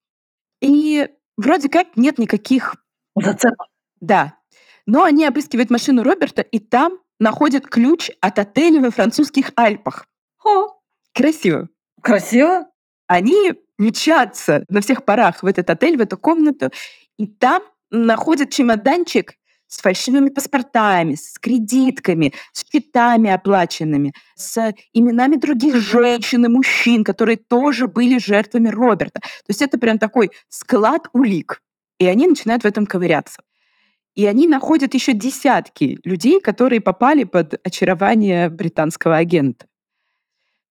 И 0.60 1.08
вроде 1.36 1.68
как 1.68 1.96
нет 1.96 2.18
никаких... 2.18 2.76
Зацепок. 3.16 3.68
Да. 4.00 4.34
Но 4.86 5.04
они 5.04 5.24
обыскивают 5.24 5.70
машину 5.70 6.02
Роберта, 6.02 6.42
и 6.42 6.58
там 6.58 6.98
находят 7.18 7.66
ключ 7.66 8.10
от 8.20 8.38
отеля 8.38 8.80
во 8.80 8.90
французских 8.90 9.52
Альпах. 9.56 10.06
О, 10.44 10.68
Красиво. 11.14 11.68
красиво. 12.02 12.66
Они 13.06 13.54
мчатся 13.78 14.64
на 14.68 14.80
всех 14.80 15.04
парах 15.04 15.42
в 15.42 15.46
этот 15.46 15.70
отель, 15.70 15.96
в 15.96 16.00
эту 16.00 16.18
комнату, 16.18 16.70
и 17.18 17.26
там 17.26 17.62
находят 17.90 18.50
чемоданчик 18.50 19.34
с 19.66 19.78
фальшивыми 19.80 20.28
паспортами, 20.28 21.14
с 21.14 21.38
кредитками, 21.38 22.32
с 22.52 22.64
счетами 22.70 23.30
оплаченными, 23.30 24.12
с 24.36 24.72
именами 24.92 25.36
других 25.36 25.76
женщин 25.76 26.44
и 26.44 26.48
мужчин, 26.48 27.04
которые 27.04 27.36
тоже 27.36 27.88
были 27.88 28.18
жертвами 28.18 28.68
Роберта. 28.68 29.20
То 29.20 29.48
есть 29.48 29.62
это 29.62 29.78
прям 29.78 29.98
такой 29.98 30.30
склад 30.48 31.08
улик. 31.12 31.60
И 31.98 32.06
они 32.06 32.26
начинают 32.26 32.62
в 32.62 32.66
этом 32.66 32.86
ковыряться. 32.86 33.42
И 34.14 34.26
они 34.26 34.46
находят 34.46 34.94
еще 34.94 35.12
десятки 35.12 35.98
людей, 36.04 36.40
которые 36.40 36.80
попали 36.80 37.24
под 37.24 37.60
очарование 37.66 38.48
британского 38.48 39.16
агента. 39.16 39.66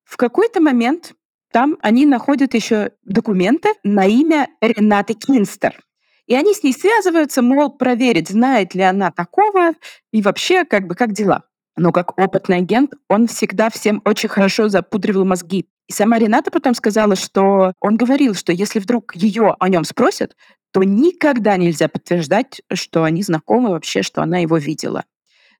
В 0.03 0.17
какой-то 0.17 0.61
момент 0.61 1.13
там 1.51 1.77
они 1.81 2.05
находят 2.05 2.53
еще 2.53 2.91
документы 3.03 3.69
на 3.83 4.05
имя 4.05 4.49
Ренаты 4.61 5.13
Кинстер. 5.13 5.83
И 6.25 6.35
они 6.35 6.53
с 6.53 6.63
ней 6.63 6.73
связываются, 6.73 7.41
мол, 7.41 7.77
проверить, 7.77 8.29
знает 8.29 8.75
ли 8.75 8.81
она 8.81 9.11
такого 9.11 9.73
и 10.11 10.21
вообще, 10.21 10.63
как 10.63 10.87
бы, 10.87 10.95
как 10.95 11.11
дела. 11.11 11.43
Но 11.75 11.91
как 11.91 12.17
опытный 12.19 12.57
агент, 12.57 12.93
он 13.09 13.27
всегда 13.27 13.69
всем 13.69 14.01
очень 14.05 14.29
хорошо 14.29 14.69
запудривал 14.69 15.25
мозги. 15.25 15.67
И 15.87 15.93
сама 15.93 16.19
Рената 16.19 16.51
потом 16.51 16.75
сказала, 16.75 17.15
что 17.15 17.73
он 17.79 17.97
говорил, 17.97 18.35
что 18.35 18.53
если 18.53 18.79
вдруг 18.79 19.15
ее 19.15 19.55
о 19.59 19.69
нем 19.69 19.83
спросят, 19.83 20.35
то 20.71 20.83
никогда 20.83 21.57
нельзя 21.57 21.87
подтверждать, 21.87 22.61
что 22.71 23.03
они 23.03 23.21
знакомы 23.21 23.69
вообще, 23.71 24.01
что 24.01 24.21
она 24.21 24.39
его 24.39 24.57
видела. 24.57 25.05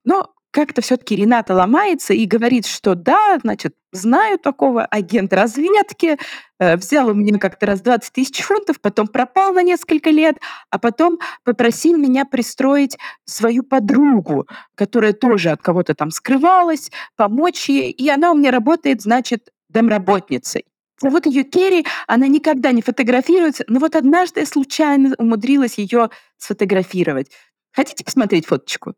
Но 0.04 0.34
как-то 0.54 0.82
все-таки 0.82 1.16
Рената 1.16 1.56
ломается 1.56 2.14
и 2.14 2.26
говорит, 2.26 2.68
что 2.68 2.94
да, 2.94 3.40
значит, 3.42 3.74
знаю 3.92 4.38
такого 4.38 4.86
агента 4.86 5.36
разведки, 5.36 6.18
э, 6.60 6.78
взял 6.78 7.10
у 7.10 7.14
меня 7.16 7.40
как-то 7.40 7.66
раз 7.66 7.82
20 7.82 8.14
тысяч 8.14 8.42
фунтов, 8.42 8.80
потом 8.80 9.08
пропал 9.08 9.54
на 9.54 9.64
несколько 9.64 10.12
лет, 10.12 10.38
а 10.70 10.78
потом 10.78 11.20
попросил 11.44 11.98
меня 11.98 12.26
пристроить 12.26 12.98
свою 13.26 13.64
подругу, 13.64 14.48
которая 14.76 15.14
тоже 15.14 15.50
от 15.50 15.62
кого-то 15.62 15.96
там 15.96 16.12
скрывалась, 16.12 16.92
помочь 17.16 17.68
ей, 17.68 17.90
и 17.90 18.08
она 18.10 18.32
у 18.32 18.36
меня 18.36 18.52
работает, 18.52 19.02
значит, 19.02 19.50
домработницей. 19.70 20.66
Зовут 21.02 21.26
ее 21.26 21.44
Керри, 21.44 21.84
она 22.08 22.28
никогда 22.28 22.72
не 22.72 22.84
фотографируется, 22.84 23.64
но 23.68 23.80
вот 23.80 23.96
однажды 23.96 24.42
я 24.42 24.46
случайно 24.46 25.16
умудрилась 25.18 25.80
ее 25.80 26.12
сфотографировать. 26.38 27.32
Хотите 27.72 28.06
посмотреть 28.06 28.46
фоточку? 28.46 28.94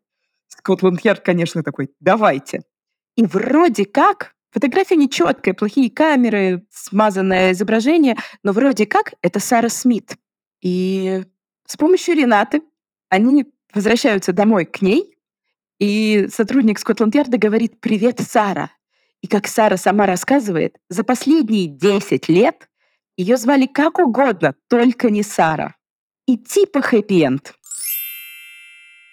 Скотланд-Ярд, 0.58 1.20
конечно, 1.20 1.62
такой, 1.62 1.90
давайте. 2.00 2.62
И 3.16 3.24
вроде 3.24 3.84
как, 3.84 4.34
фотография 4.50 4.96
нечеткая, 4.96 5.54
плохие 5.54 5.90
камеры, 5.90 6.66
смазанное 6.70 7.52
изображение, 7.52 8.16
но 8.42 8.52
вроде 8.52 8.86
как 8.86 9.14
это 9.22 9.40
Сара 9.40 9.68
Смит. 9.68 10.16
И 10.62 11.24
с 11.66 11.76
помощью 11.76 12.16
Ренаты 12.16 12.62
они 13.08 13.46
возвращаются 13.72 14.32
домой 14.32 14.64
к 14.64 14.82
ней, 14.82 15.16
и 15.78 16.28
сотрудник 16.32 16.78
Скотланд-Ярда 16.78 17.36
говорит 17.36 17.80
«Привет, 17.80 18.20
Сара». 18.20 18.70
И 19.20 19.28
как 19.28 19.46
Сара 19.46 19.76
сама 19.76 20.06
рассказывает, 20.06 20.76
за 20.88 21.04
последние 21.04 21.66
10 21.66 22.28
лет 22.28 22.68
ее 23.16 23.36
звали 23.36 23.66
как 23.66 23.98
угодно, 23.98 24.54
только 24.68 25.10
не 25.10 25.22
Сара. 25.22 25.74
И 26.26 26.36
типа 26.36 26.80
хэппи-энд. 26.80 27.54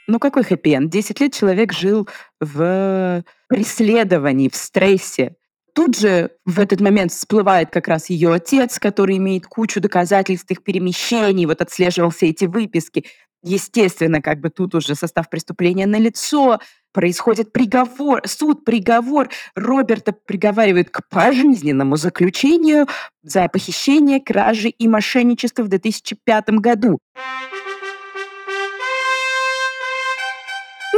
Ну 0.08 0.20
какой 0.20 0.44
хэппи-энд? 0.44 0.89
10 0.89 1.20
лет 1.22 1.34
человек 1.34 1.72
жил 1.74 2.08
в 2.39 3.24
преследовании, 3.48 4.50
в 4.50 4.56
стрессе. 4.56 5.36
Тут 5.74 5.98
же 5.98 6.32
в 6.46 6.60
этот 6.60 6.82
момент 6.82 7.12
всплывает 7.12 7.72
как 7.72 7.88
раз 7.88 8.10
ее 8.10 8.34
отец, 8.34 8.78
который 8.80 9.18
имеет 9.18 9.48
кучу 9.48 9.82
доказательств 9.82 10.52
их 10.52 10.63
перемещений, 10.63 11.46
вот 11.46 11.62
отслеживал 11.62 12.12
все 12.12 12.30
эти 12.30 12.46
выписки. 12.46 13.06
Естественно, 13.42 14.22
как 14.22 14.39
бы 14.39 14.50
тут 14.50 14.76
уже 14.76 14.96
состав 14.96 15.30
преступления 15.30 15.88
на 15.88 15.98
лицо, 15.98 16.60
происходит 16.94 17.52
приговор, 17.52 18.22
суд, 18.26 18.63
приговор. 18.63 19.30
Роберта 19.56 20.13
приговаривают 20.13 20.89
к 20.92 21.02
пожизненному 21.10 21.98
заключению 21.98 22.88
за 23.24 23.48
похищение, 23.50 24.22
кражи 24.22 24.70
и 24.70 24.88
мошенничество 24.88 25.63
в 25.63 25.70
2005 25.70 26.50
году. 26.52 27.00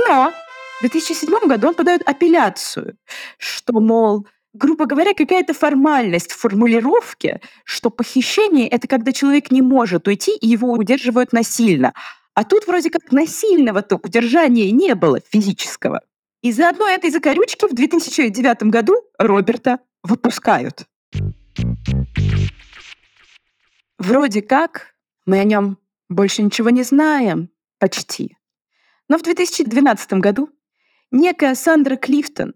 Но 0.08 0.32
в 0.80 0.82
2007 0.82 1.48
году 1.48 1.70
он 1.70 1.74
подает 1.74 2.02
апелляцию, 2.06 2.98
что, 3.38 3.80
мол, 3.80 4.28
грубо 4.54 4.86
говоря, 4.86 5.13
какая-то 5.13 5.54
формальность 5.54 6.32
в 6.32 6.38
формулировке, 6.38 7.41
что 7.63 7.89
похищение— 7.89 8.68
это 8.70 8.88
когда 8.88 9.12
человек 9.12 9.52
не 9.52 9.62
может 9.62 10.08
уйти, 10.08 10.36
и 10.36 10.48
его 10.48 10.72
удерживают 10.72 11.34
насильно. 11.34 11.94
А 12.34 12.44
тут 12.44 12.68
вроде 12.68 12.89
как 12.89 13.12
насильного-то 13.12 13.96
удержания 13.96 14.72
не 14.72 14.94
было 14.96 15.20
физического. 15.20 16.02
И 16.41 16.52
за 16.52 16.70
одной 16.70 16.94
этой 16.94 17.10
закорючки 17.10 17.65
в 17.65 17.74
2009 17.74 18.63
году 18.63 19.02
Роберта 19.18 19.80
выпускают. 20.04 20.86
Вроде 23.98 24.41
как 24.41 24.94
мы 25.26 25.39
о 25.39 25.44
нем 25.44 25.78
больше 26.10 26.44
ничего 26.44 26.70
не 26.70 26.84
знаем, 26.84 27.50
почти. 27.80 28.38
Но 29.10 29.18
в 29.18 29.24
2012 29.24 30.13
году 30.13 30.50
некая 31.12 31.56
Сандра 31.56 31.96
Клифтон, 31.96 32.54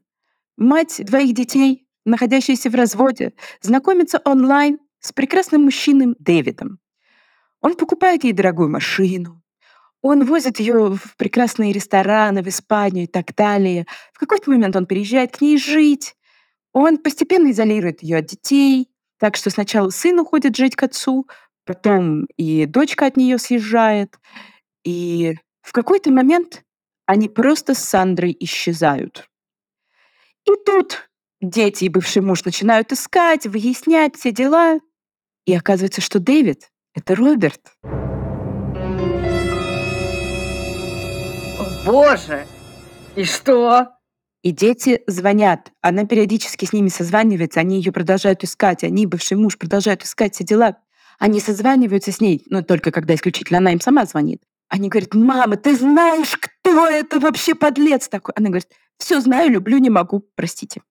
мать 0.58 1.02
двоих 1.04 1.34
детей, 1.34 1.88
находящаяся 2.06 2.70
в 2.70 2.76
разводе, 2.76 3.34
знакомится 3.62 4.22
онлайн 4.26 4.80
с 5.00 5.12
прекрасным 5.14 5.64
мужчиной 5.64 6.16
Дэвидом. 6.20 6.80
Он 7.62 7.76
покупает 7.76 8.24
ей 8.24 8.34
дорогую 8.34 8.70
машину, 8.70 9.40
он 10.02 10.24
возит 10.26 10.60
ее 10.60 10.96
в 10.96 11.18
прекрасные 11.18 11.74
рестораны, 11.74 12.42
в 12.42 12.48
Испанию 12.48 13.04
и 13.04 13.08
так 13.08 13.36
далее. 13.36 13.86
В 14.14 14.20
какой-то 14.20 14.50
момент 14.50 14.76
он 14.76 14.86
переезжает 14.86 15.38
к 15.38 15.42
ней 15.42 15.58
жить. 15.58 16.16
Он 16.72 16.98
постепенно 16.98 17.52
изолирует 17.52 18.02
ее 18.02 18.18
от 18.18 18.28
детей. 18.28 18.90
Так 19.20 19.36
что 19.36 19.50
сначала 19.50 19.90
сын 19.90 20.18
уходит 20.20 20.56
жить 20.56 20.78
к 20.78 20.84
отцу, 20.84 21.28
потом 21.66 22.26
и 22.38 22.66
дочка 22.66 23.08
от 23.08 23.18
нее 23.18 23.38
съезжает. 23.38 24.18
И 24.86 25.36
в 25.62 25.72
какой-то 25.72 26.12
момент 26.12 26.64
они 27.06 27.30
просто 27.30 27.74
с 27.74 27.80
Сандрой 27.80 28.36
исчезают. 28.40 29.30
И 30.46 30.52
тут 30.66 31.10
дети 31.42 31.86
и 31.86 31.90
бывший 31.90 32.22
муж 32.22 32.46
начинают 32.46 32.92
искать, 32.92 33.46
выяснять 33.46 34.16
все 34.16 34.32
дела. 34.32 34.80
И 35.46 35.56
оказывается, 35.56 36.02
что 36.02 36.20
Дэвид— 36.20 36.70
это 36.94 37.16
Роберт. 37.16 37.74
Боже! 41.86 42.46
И 43.16 43.24
что? 43.24 43.88
И 44.42 44.52
дети 44.52 45.02
звонят. 45.08 45.72
Она 45.82 46.06
периодически 46.06 46.66
с 46.66 46.72
ними 46.74 46.88
созванивается, 46.90 47.60
они 47.60 47.78
ее 47.78 47.92
продолжают 47.92 48.44
искать, 48.44 48.84
они, 48.84 49.06
бывший 49.06 49.38
муж, 49.38 49.58
продолжают 49.58 50.04
искать 50.04 50.36
все 50.36 50.44
дела. 50.44 50.78
Они 51.18 51.42
созваниваются 51.42 52.12
с 52.12 52.22
ней, 52.22 52.46
но 52.50 52.62
только 52.62 52.92
когда 52.92 53.16
исключительно 53.16 53.58
она 53.58 53.74
им 53.74 53.82
сама 53.82 54.06
звонит. 54.06 54.42
Они 54.70 54.88
говорят, 54.88 55.16
мама, 55.16 55.58
ты 55.58 55.76
знаешь, 55.76 56.38
кто 56.38 56.88
это 56.88 57.20
вообще 57.20 57.56
подлец 57.56 58.08
такой? 58.08 58.34
Она 58.38 58.50
говорит, 58.50 58.70
все 58.98 59.20
знаю, 59.20 59.50
люблю, 59.50 59.78
не 59.80 59.90
могу, 59.90 60.28
простите. 60.36 60.82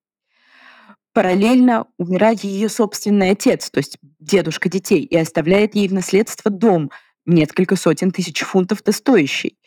параллельно 1.13 1.87
умирает 1.97 2.43
ее 2.43 2.69
собственный 2.69 3.31
отец, 3.31 3.69
то 3.71 3.79
есть 3.79 3.97
дедушка 4.19 4.69
детей, 4.69 5.03
и 5.03 5.17
оставляет 5.17 5.75
ей 5.75 5.87
в 5.87 5.93
наследство 5.93 6.51
дом, 6.51 6.91
несколько 7.25 7.75
сотен 7.75 8.11
тысяч 8.11 8.41
фунтов 8.41 8.79
стоящий. 8.91 9.57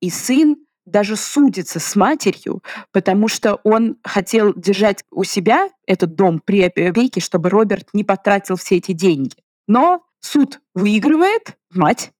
И 0.00 0.10
сын 0.10 0.56
даже 0.86 1.16
судится 1.16 1.80
с 1.80 1.96
матерью, 1.96 2.62
потому 2.92 3.28
что 3.28 3.56
он 3.64 3.96
хотел 4.02 4.54
держать 4.54 5.04
у 5.10 5.24
себя 5.24 5.68
этот 5.86 6.14
дом 6.14 6.40
при 6.44 6.62
опеке, 6.62 7.20
чтобы 7.20 7.50
Роберт 7.50 7.88
не 7.92 8.04
потратил 8.04 8.56
все 8.56 8.76
эти 8.76 8.92
деньги. 8.92 9.36
Но 9.66 10.02
суд 10.20 10.60
выигрывает 10.74 11.56
мать 11.70 12.12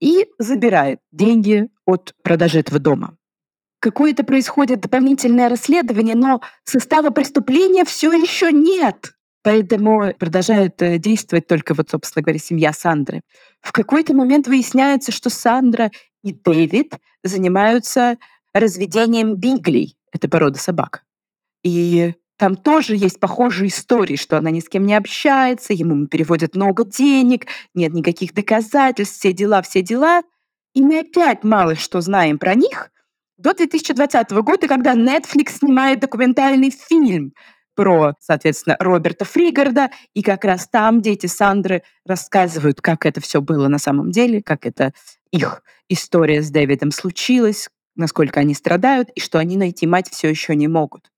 и 0.00 0.26
забирает 0.38 1.00
деньги 1.12 1.68
от 1.84 2.14
продажи 2.22 2.58
этого 2.58 2.78
дома. 2.78 3.16
Какое-то 3.80 4.24
происходит 4.24 4.80
дополнительное 4.80 5.48
расследование, 5.48 6.14
но 6.14 6.40
состава 6.64 7.10
преступления 7.10 7.84
все 7.84 8.12
еще 8.12 8.50
нет. 8.52 9.12
Поэтому 9.42 10.12
продолжает 10.18 10.82
э, 10.82 10.98
действовать 10.98 11.46
только, 11.46 11.74
вот, 11.74 11.90
собственно 11.90 12.24
говоря, 12.24 12.40
семья 12.40 12.72
Сандры. 12.72 13.20
В 13.60 13.70
какой-то 13.70 14.12
момент 14.12 14.48
выясняется, 14.48 15.12
что 15.12 15.30
Сандра 15.30 15.92
и 16.24 16.32
Дэвид 16.32 16.94
занимаются 17.22 18.16
разведением 18.52 19.36
биглей. 19.36 19.96
Это 20.12 20.28
порода 20.28 20.58
собак. 20.58 21.04
И 21.62 22.14
там 22.38 22.56
тоже 22.56 22.96
есть 22.96 23.18
похожие 23.18 23.68
истории, 23.68 24.16
что 24.16 24.36
она 24.36 24.50
ни 24.50 24.60
с 24.60 24.68
кем 24.68 24.84
не 24.84 24.94
общается, 24.94 25.72
ему 25.72 26.06
переводят 26.06 26.54
много 26.54 26.84
денег, 26.84 27.46
нет 27.74 27.94
никаких 27.94 28.34
доказательств, 28.34 29.18
все 29.18 29.32
дела, 29.32 29.62
все 29.62 29.82
дела. 29.82 30.22
И 30.74 30.82
мы 30.82 31.00
опять 31.00 31.44
мало 31.44 31.74
что 31.74 32.00
знаем 32.02 32.38
про 32.38 32.54
них 32.54 32.90
до 33.38 33.54
2020 33.54 34.30
года, 34.32 34.68
когда 34.68 34.94
Netflix 34.94 35.58
снимает 35.58 36.00
документальный 36.00 36.70
фильм 36.70 37.32
про, 37.74 38.14
соответственно, 38.20 38.76
Роберта 38.80 39.24
Фригарда, 39.24 39.90
и 40.14 40.22
как 40.22 40.44
раз 40.44 40.66
там 40.66 41.02
дети 41.02 41.26
Сандры 41.26 41.82
рассказывают, 42.06 42.80
как 42.80 43.04
это 43.04 43.20
все 43.20 43.42
было 43.42 43.68
на 43.68 43.78
самом 43.78 44.10
деле, 44.10 44.42
как 44.42 44.64
это 44.64 44.92
их 45.30 45.62
история 45.88 46.42
с 46.42 46.50
Дэвидом 46.50 46.90
случилась, 46.90 47.68
насколько 47.94 48.40
они 48.40 48.54
страдают, 48.54 49.10
и 49.10 49.20
что 49.20 49.38
они 49.38 49.56
найти 49.56 49.86
мать 49.86 50.08
все 50.10 50.28
еще 50.28 50.54
не 50.56 50.68
могут. 50.68 51.10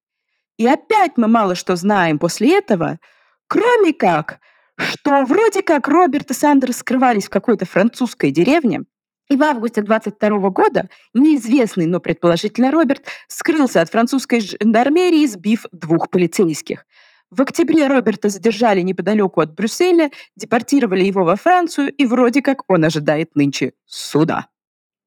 И 0.59 0.67
опять 0.67 1.13
мы 1.15 1.29
мало 1.29 1.55
что 1.55 1.77
знаем 1.77 2.19
после 2.19 2.57
этого, 2.57 2.99
кроме 3.47 3.93
как, 3.93 4.39
что 4.77 5.23
вроде 5.23 5.63
как 5.63 5.87
Роберт 5.87 6.31
и 6.31 6.33
Сандра 6.33 6.73
скрывались 6.73 7.27
в 7.27 7.29
какой-то 7.29 7.65
французской 7.65 8.29
деревне, 8.31 8.81
и 9.29 9.37
в 9.37 9.43
августе 9.43 9.81
22 9.81 10.49
года 10.49 10.89
неизвестный, 11.13 11.85
но 11.85 12.01
предположительно 12.01 12.71
Роберт 12.71 13.05
скрылся 13.29 13.79
от 13.79 13.89
французской 13.89 14.41
жандармерии, 14.41 15.25
сбив 15.27 15.65
двух 15.71 16.09
полицейских. 16.09 16.85
В 17.31 17.41
октябре 17.41 17.87
Роберта 17.87 18.27
задержали 18.27 18.81
неподалеку 18.81 19.39
от 19.39 19.55
Брюсселя, 19.55 20.11
депортировали 20.35 21.05
его 21.05 21.23
во 21.23 21.37
Францию, 21.37 21.93
и 21.93 22.05
вроде 22.05 22.41
как 22.41 22.63
он 22.67 22.83
ожидает 22.83 23.33
нынче 23.35 23.73
суда. 23.85 24.47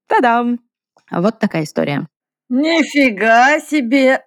Та-дам! 0.07 0.61
Вот 1.11 1.41
такая 1.41 1.65
история. 1.65 2.09
Нифига 2.49 3.61
себе! 3.61 4.23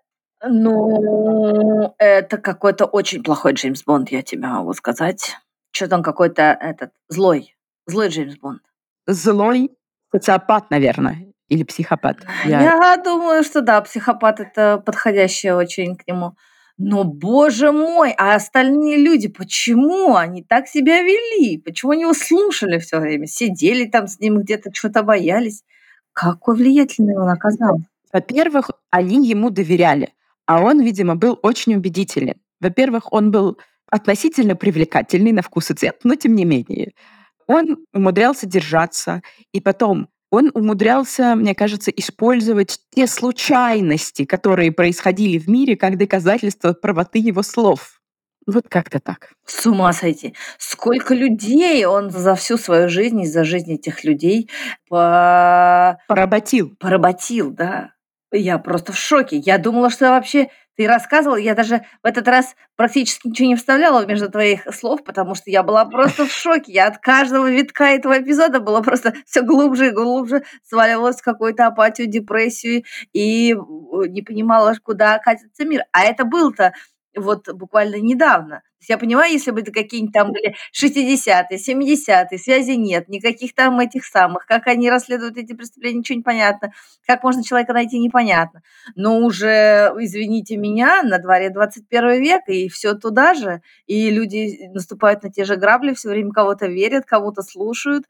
Ну, 0.48 1.96
это 1.98 2.38
какой-то 2.38 2.86
очень 2.86 3.24
плохой 3.24 3.54
Джеймс 3.54 3.84
Бонд, 3.84 4.12
я 4.12 4.22
тебе 4.22 4.48
могу 4.48 4.74
сказать. 4.74 5.38
Что-то 5.72 5.98
он 5.98 6.04
какой-то 6.04 6.42
этот 6.44 6.92
злой, 7.10 7.56
злой 7.88 8.10
Джеймс 8.10 8.38
Бонд. 8.38 8.62
Злой 9.08 9.72
Социопат, 10.12 10.70
наверное, 10.72 11.34
или 11.50 11.64
психопат. 11.64 12.18
Я... 12.46 12.62
Я 12.62 12.98
думаю, 13.04 13.44
что 13.44 13.62
да, 13.62 13.82
психопат 13.82 14.40
это 14.40 14.82
подходящее 14.86 15.56
очень 15.56 15.96
к 15.96 16.08
нему. 16.08 16.36
Но, 16.78 17.06
боже 17.06 17.72
мой, 17.72 18.14
а 18.18 18.36
остальные 18.36 18.98
люди, 18.98 19.30
почему 19.30 20.16
они 20.16 20.44
так 20.44 20.68
себя 20.68 21.02
вели? 21.02 21.58
Почему 21.58 21.92
они 21.92 22.02
его 22.02 22.14
слушали 22.14 22.80
все 22.80 23.00
время? 23.00 23.28
Сидели 23.28 23.86
там 23.86 24.08
с 24.08 24.20
ним 24.20 24.42
где-то, 24.42 24.74
что-то 24.74 25.04
боялись. 25.04 25.64
Какой 26.12 26.56
влиятельный 26.56 27.18
он 27.18 27.30
оказался. 27.30 27.86
Во-первых, 28.12 28.72
они 28.92 29.28
ему 29.28 29.50
доверяли, 29.50 30.14
а 30.46 30.62
он, 30.62 30.82
видимо, 30.82 31.16
был 31.16 31.40
очень 31.42 31.76
убедителен. 31.76 32.36
Во-первых, 32.60 33.12
он 33.12 33.32
был 33.32 33.58
относительно 33.88 34.56
привлекательный 34.56 35.32
на 35.32 35.42
вкус 35.42 35.72
и 35.72 35.74
цвет, 35.74 36.00
но 36.04 36.16
тем 36.16 36.36
не 36.36 36.46
менее 36.46 36.94
он 37.48 37.86
умудрялся 37.94 38.46
держаться, 38.48 39.22
и 39.52 39.62
потом 39.62 40.10
он 40.32 40.52
умудрялся, 40.54 41.36
мне 41.36 41.54
кажется, 41.56 41.92
использовать 41.92 42.80
те 42.94 43.08
случайности, 43.08 44.26
которые 44.26 44.72
происходили 44.72 45.38
в 45.38 45.48
мире, 45.48 45.78
как 45.78 45.98
доказательство 45.98 46.74
правоты 46.74 47.20
его 47.20 47.44
слов. 47.44 48.02
Вот 48.48 48.66
как-то 48.70 49.00
так. 49.00 49.32
С 49.46 49.66
ума 49.66 49.92
сойти. 49.92 50.36
Сколько 50.60 51.16
людей 51.16 51.86
он 51.86 52.12
за 52.12 52.36
всю 52.36 52.58
свою 52.58 52.90
жизнь 52.90 53.22
и 53.22 53.28
за 53.28 53.44
жизнь 53.44 53.74
этих 53.74 54.04
людей 54.04 54.50
по... 54.88 55.98
поработил. 56.08 56.76
Поработил, 56.80 57.50
да. 57.50 57.94
Я 58.38 58.58
просто 58.58 58.92
в 58.92 58.98
шоке. 58.98 59.38
Я 59.38 59.58
думала, 59.58 59.90
что 59.90 60.10
вообще 60.10 60.50
ты 60.76 60.88
рассказывал, 60.88 61.38
я 61.38 61.56
даже 61.56 61.86
в 62.04 62.06
этот 62.06 62.28
раз 62.28 62.54
практически 62.76 63.30
ничего 63.30 63.48
не 63.48 63.56
вставляла 63.56 64.06
между 64.06 64.30
твоих 64.30 64.68
слов, 64.74 65.06
потому 65.06 65.34
что 65.34 65.50
я 65.50 65.64
была 65.64 65.86
просто 65.86 66.26
в 66.26 66.32
шоке. 66.32 66.74
Я 66.74 66.88
от 66.88 66.98
каждого 66.98 67.50
витка 67.50 67.86
этого 67.86 68.20
эпизода 68.20 68.60
была 68.60 68.82
просто 68.82 69.14
все 69.26 69.42
глубже 69.42 69.88
и 69.88 69.92
глубже, 69.92 70.44
сваливалась 70.64 71.18
в 71.18 71.24
какую-то 71.24 71.68
апатию, 71.68 72.08
депрессию 72.08 72.84
и 73.14 73.54
э, 73.54 73.56
не 74.10 74.22
понимала, 74.22 74.76
куда 74.84 75.18
катится 75.20 75.64
мир. 75.64 75.84
А 75.94 76.04
это 76.04 76.26
был-то 76.26 76.74
вот 77.16 77.52
буквально 77.54 77.96
недавно 77.96 78.62
я 78.90 78.98
понимаю, 78.98 79.32
если 79.32 79.52
бы 79.52 79.62
это 79.62 79.72
какие-нибудь 79.72 80.14
там 80.14 80.32
были 80.32 80.56
60-е, 80.74 81.58
70-е, 81.58 82.38
связи 82.38 82.72
нет, 82.72 83.08
никаких 83.10 83.54
там 83.56 83.80
этих 83.80 84.06
самых, 84.06 84.46
как 84.46 84.68
они 84.68 84.90
расследуют 84.90 85.38
эти 85.38 85.54
преступления, 85.54 86.00
ничего 86.00 86.18
не 86.18 86.24
понятно, 86.24 86.72
как 87.06 87.24
можно 87.24 87.44
человека 87.44 87.74
найти, 87.74 88.00
непонятно. 88.00 88.62
Но 88.96 89.20
уже, 89.20 89.92
извините 90.00 90.58
меня, 90.58 91.04
на 91.04 91.20
дворе 91.20 91.50
21 91.50 92.22
век, 92.22 92.42
и 92.48 92.70
все 92.70 92.94
туда 92.94 93.34
же, 93.34 93.62
и 93.86 94.10
люди 94.10 94.70
наступают 94.74 95.24
на 95.24 95.32
те 95.32 95.46
же 95.46 95.56
грабли, 95.56 95.94
все 95.94 96.10
время 96.10 96.32
кого-то 96.32 96.68
верят, 96.68 97.06
кого-то 97.06 97.42
слушают, 97.42 98.06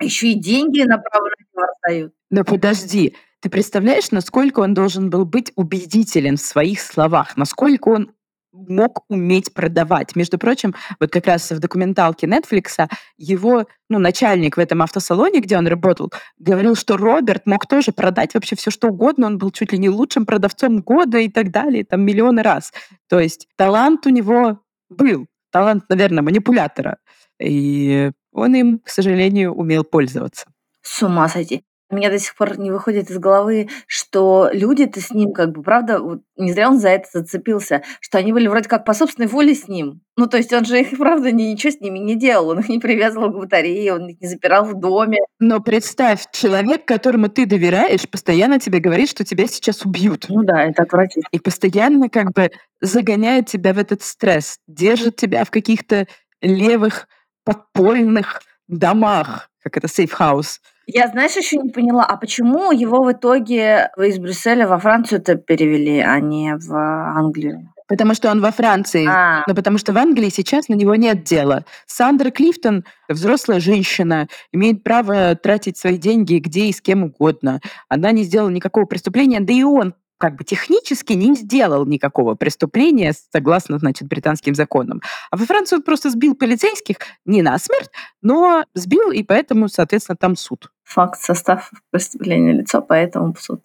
еще 0.00 0.28
и 0.28 0.34
деньги 0.34 0.80
направо-налево 0.80 1.66
раздают. 1.66 2.12
Но 2.30 2.44
подожди, 2.44 3.16
ты 3.40 3.50
представляешь, 3.50 4.10
насколько 4.10 4.60
он 4.60 4.74
должен 4.74 5.10
был 5.10 5.24
быть 5.24 5.52
убедителен 5.56 6.36
в 6.36 6.40
своих 6.40 6.80
словах, 6.80 7.36
насколько 7.36 7.88
он 7.88 8.12
мог 8.52 9.04
уметь 9.08 9.52
продавать. 9.54 10.16
Между 10.16 10.38
прочим, 10.38 10.74
вот 10.98 11.10
как 11.10 11.26
раз 11.26 11.50
в 11.50 11.58
документалке 11.58 12.26
Netflix 12.26 12.88
его 13.16 13.66
ну, 13.88 13.98
начальник 13.98 14.56
в 14.56 14.60
этом 14.60 14.82
автосалоне, 14.82 15.40
где 15.40 15.56
он 15.56 15.66
работал, 15.66 16.12
говорил, 16.38 16.74
что 16.74 16.96
Роберт 16.96 17.46
мог 17.46 17.66
тоже 17.66 17.92
продать 17.92 18.34
вообще 18.34 18.56
все 18.56 18.70
что 18.70 18.88
угодно, 18.88 19.26
он 19.26 19.38
был 19.38 19.50
чуть 19.50 19.72
ли 19.72 19.78
не 19.78 19.88
лучшим 19.88 20.26
продавцом 20.26 20.80
года 20.80 21.18
и 21.18 21.28
так 21.28 21.50
далее, 21.50 21.84
там 21.84 22.02
миллионы 22.02 22.42
раз. 22.42 22.72
То 23.08 23.20
есть 23.20 23.48
талант 23.56 24.06
у 24.06 24.10
него 24.10 24.60
был, 24.88 25.26
талант, 25.50 25.84
наверное, 25.88 26.22
манипулятора. 26.22 26.98
И 27.40 28.10
он 28.32 28.54
им, 28.54 28.78
к 28.80 28.88
сожалению, 28.88 29.54
умел 29.54 29.84
пользоваться. 29.84 30.46
С 30.82 31.02
ума 31.02 31.28
сойти. 31.28 31.64
У 31.90 31.96
меня 31.96 32.08
до 32.08 32.20
сих 32.20 32.36
пор 32.36 32.56
не 32.58 32.70
выходит 32.70 33.10
из 33.10 33.18
головы, 33.18 33.68
что 33.88 34.48
люди-то 34.52 35.00
с 35.00 35.10
ним, 35.10 35.32
как 35.32 35.50
бы, 35.50 35.62
правда, 35.62 35.98
вот 35.98 36.20
не 36.36 36.52
зря 36.52 36.68
он 36.68 36.78
за 36.78 36.90
это 36.90 37.08
зацепился, 37.12 37.82
что 38.00 38.18
они 38.18 38.32
были 38.32 38.46
вроде 38.46 38.68
как 38.68 38.84
по 38.84 38.94
собственной 38.94 39.26
воле 39.26 39.56
с 39.56 39.66
ним. 39.66 40.00
Ну, 40.16 40.26
то 40.26 40.36
есть 40.36 40.52
он 40.52 40.64
же 40.64 40.80
их, 40.80 40.90
правда, 40.98 41.32
ничего 41.32 41.72
с 41.72 41.80
ними 41.80 41.98
не 41.98 42.14
делал, 42.14 42.50
он 42.50 42.60
их 42.60 42.68
не 42.68 42.78
привязывал 42.78 43.32
к 43.32 43.36
батарее, 43.36 43.94
он 43.94 44.08
их 44.08 44.20
не 44.20 44.28
запирал 44.28 44.64
в 44.64 44.78
доме. 44.78 45.18
Но 45.40 45.60
представь, 45.60 46.26
человек, 46.32 46.84
которому 46.84 47.28
ты 47.28 47.44
доверяешь, 47.44 48.08
постоянно 48.08 48.60
тебе 48.60 48.78
говорит, 48.78 49.10
что 49.10 49.24
тебя 49.24 49.48
сейчас 49.48 49.84
убьют. 49.84 50.26
Ну 50.28 50.44
да, 50.44 50.62
это 50.62 50.84
отвратительно. 50.84 51.28
И 51.32 51.40
постоянно 51.40 52.08
как 52.08 52.32
бы 52.32 52.52
загоняет 52.80 53.46
тебя 53.46 53.72
в 53.74 53.78
этот 53.78 54.02
стресс, 54.02 54.58
держит 54.68 55.16
тебя 55.16 55.44
в 55.44 55.50
каких-то 55.50 56.06
левых 56.40 57.08
подпольных 57.44 58.42
домах, 58.68 59.50
как 59.62 59.76
это 59.76 59.88
safe 59.88 60.17
house. 60.17 60.60
Я, 60.92 61.08
знаешь, 61.08 61.36
еще 61.36 61.56
не 61.58 61.70
поняла, 61.70 62.04
а 62.04 62.16
почему 62.16 62.72
его 62.72 63.02
в 63.02 63.12
итоге 63.12 63.90
из 63.96 64.18
Брюсселя 64.18 64.66
во 64.66 64.78
Францию-то 64.78 65.36
перевели, 65.36 66.00
а 66.00 66.18
не 66.20 66.56
в 66.56 66.74
Англию? 66.74 67.72
Потому 67.86 68.14
что 68.14 68.30
он 68.30 68.40
во 68.40 68.52
Франции. 68.52 69.06
А. 69.08 69.42
Но 69.46 69.54
потому 69.54 69.78
что 69.78 69.92
в 69.92 69.98
Англии 69.98 70.28
сейчас 70.28 70.68
на 70.68 70.74
него 70.74 70.94
нет 70.94 71.24
дела. 71.24 71.64
Сандра 71.86 72.30
Клифтон, 72.30 72.84
взрослая 73.08 73.58
женщина, 73.58 74.28
имеет 74.52 74.84
право 74.84 75.34
тратить 75.34 75.76
свои 75.76 75.96
деньги 75.98 76.38
где 76.38 76.66
и 76.66 76.72
с 76.72 76.80
кем 76.80 77.02
угодно. 77.04 77.60
Она 77.88 78.12
не 78.12 78.22
сделала 78.22 78.50
никакого 78.50 78.84
преступления, 78.84 79.40
да 79.40 79.52
и 79.52 79.64
он 79.64 79.94
как 80.20 80.36
бы 80.36 80.44
технически 80.44 81.14
не 81.14 81.34
сделал 81.34 81.86
никакого 81.86 82.34
преступления 82.34 83.14
согласно, 83.32 83.78
значит, 83.78 84.06
британским 84.06 84.54
законам. 84.54 85.00
А 85.30 85.36
во 85.38 85.46
Франции 85.46 85.76
он 85.76 85.82
просто 85.82 86.10
сбил 86.10 86.34
полицейских 86.34 86.98
не 87.24 87.40
на 87.40 87.58
смерть, 87.58 87.90
но 88.20 88.64
сбил, 88.74 89.10
и 89.10 89.22
поэтому, 89.22 89.68
соответственно, 89.68 90.16
там 90.16 90.36
суд. 90.36 90.70
Факт, 90.90 91.20
состав 91.20 91.70
преступления 91.90 92.52
лицо, 92.52 92.82
поэтому 92.82 93.34
суд. 93.38 93.64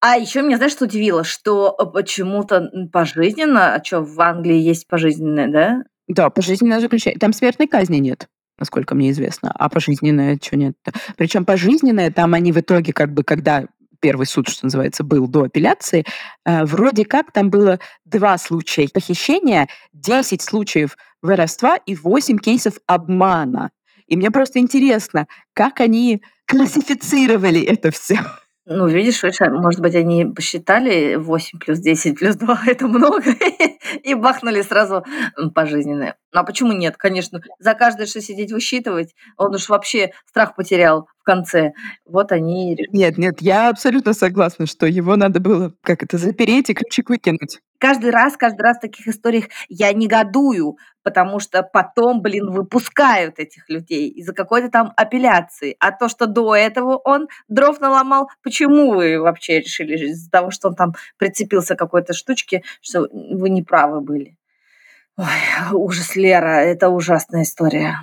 А 0.00 0.16
еще 0.16 0.42
меня, 0.42 0.56
знаешь, 0.56 0.72
что 0.72 0.84
удивило? 0.84 1.24
Что 1.24 1.76
э, 1.78 1.84
почему-то 1.86 2.70
пожизненно, 2.92 3.74
а 3.74 3.84
что, 3.84 4.00
в 4.00 4.20
Англии 4.20 4.56
есть 4.56 4.86
пожизненное, 4.86 5.48
да? 5.48 5.84
Да, 6.08 6.30
пожизненное 6.30 6.80
заключение. 6.80 7.18
Там 7.18 7.32
смертной 7.32 7.68
казни 7.68 7.98
нет 7.98 8.28
насколько 8.56 8.94
мне 8.94 9.10
известно. 9.10 9.50
А 9.52 9.68
пожизненное 9.68 10.38
что 10.40 10.56
нет? 10.56 10.76
Причем 11.16 11.44
пожизненное, 11.44 12.12
там 12.12 12.34
они 12.34 12.52
в 12.52 12.60
итоге 12.60 12.92
как 12.92 13.12
бы, 13.12 13.24
когда 13.24 13.64
первый 14.00 14.26
суд, 14.26 14.48
что 14.48 14.66
называется, 14.66 15.02
был 15.02 15.26
до 15.26 15.44
апелляции, 15.44 16.04
э, 16.44 16.64
вроде 16.64 17.04
как 17.04 17.32
там 17.32 17.50
было 17.50 17.80
два 18.04 18.38
случая 18.38 18.88
похищения, 18.88 19.68
10 19.92 20.40
случаев 20.40 20.96
воровства 21.20 21.76
и 21.76 21.96
8 21.96 22.38
кейсов 22.38 22.74
обмана. 22.86 23.70
И 24.06 24.16
мне 24.16 24.30
просто 24.30 24.58
интересно, 24.58 25.26
как 25.54 25.80
они 25.80 26.22
классифицировали 26.46 27.62
это 27.62 27.90
все. 27.90 28.18
Ну, 28.66 28.86
видишь, 28.86 29.22
может 29.40 29.80
быть, 29.80 29.94
они 29.94 30.24
посчитали 30.24 31.16
8 31.16 31.58
плюс 31.58 31.80
10 31.80 32.18
плюс 32.18 32.36
2– 32.36 32.62
это 32.66 32.88
много, 32.88 33.22
и 34.02 34.14
бахнули 34.14 34.62
сразу 34.62 35.04
пожизненное. 35.54 36.16
Ну, 36.32 36.40
а 36.40 36.44
почему 36.44 36.72
нет? 36.72 36.96
Конечно, 36.96 37.40
за 37.58 37.74
каждое 37.74 38.06
что 38.06 38.20
сидеть 38.20 38.52
высчитывать, 38.52 39.14
он 39.36 39.54
уж 39.54 39.68
вообще 39.68 40.12
страх 40.26 40.56
потерял 40.56 41.08
в 41.18 41.24
конце. 41.24 41.72
Вот 42.04 42.32
они... 42.32 42.76
Нет, 42.92 43.18
нет, 43.18 43.40
я 43.40 43.68
абсолютно 43.68 44.12
согласна, 44.12 44.66
что 44.66 44.86
его 44.86 45.16
надо 45.16 45.40
было, 45.40 45.72
как 45.82 46.02
это, 46.02 46.18
запереть 46.18 46.70
и 46.70 46.74
ключик 46.74 47.10
выкинуть 47.10 47.60
каждый 47.84 48.12
раз, 48.12 48.34
каждый 48.38 48.62
раз 48.62 48.78
в 48.78 48.80
таких 48.80 49.06
историях 49.08 49.44
я 49.68 49.92
негодую, 49.92 50.78
потому 51.02 51.38
что 51.38 51.62
потом, 51.62 52.22
блин, 52.22 52.50
выпускают 52.50 53.38
этих 53.38 53.68
людей 53.68 54.08
из-за 54.08 54.32
какой-то 54.32 54.70
там 54.70 54.94
апелляции. 54.96 55.76
А 55.80 55.92
то, 55.92 56.08
что 56.08 56.24
до 56.24 56.56
этого 56.56 56.96
он 56.96 57.28
дров 57.48 57.78
наломал, 57.80 58.30
почему 58.42 58.94
вы 58.94 59.20
вообще 59.20 59.60
решили 59.60 59.98
из-за 59.98 60.30
того, 60.30 60.50
что 60.50 60.68
он 60.68 60.76
там 60.76 60.94
прицепился 61.18 61.74
к 61.76 61.78
какой-то 61.78 62.14
штучке, 62.14 62.62
что 62.80 63.06
вы 63.12 63.50
не 63.50 63.62
правы 63.62 63.83
были? 64.00 64.36
Ой, 65.16 65.72
ужас, 65.72 66.16
Лера, 66.16 66.60
это 66.60 66.88
ужасная 66.88 67.42
история. 67.42 67.96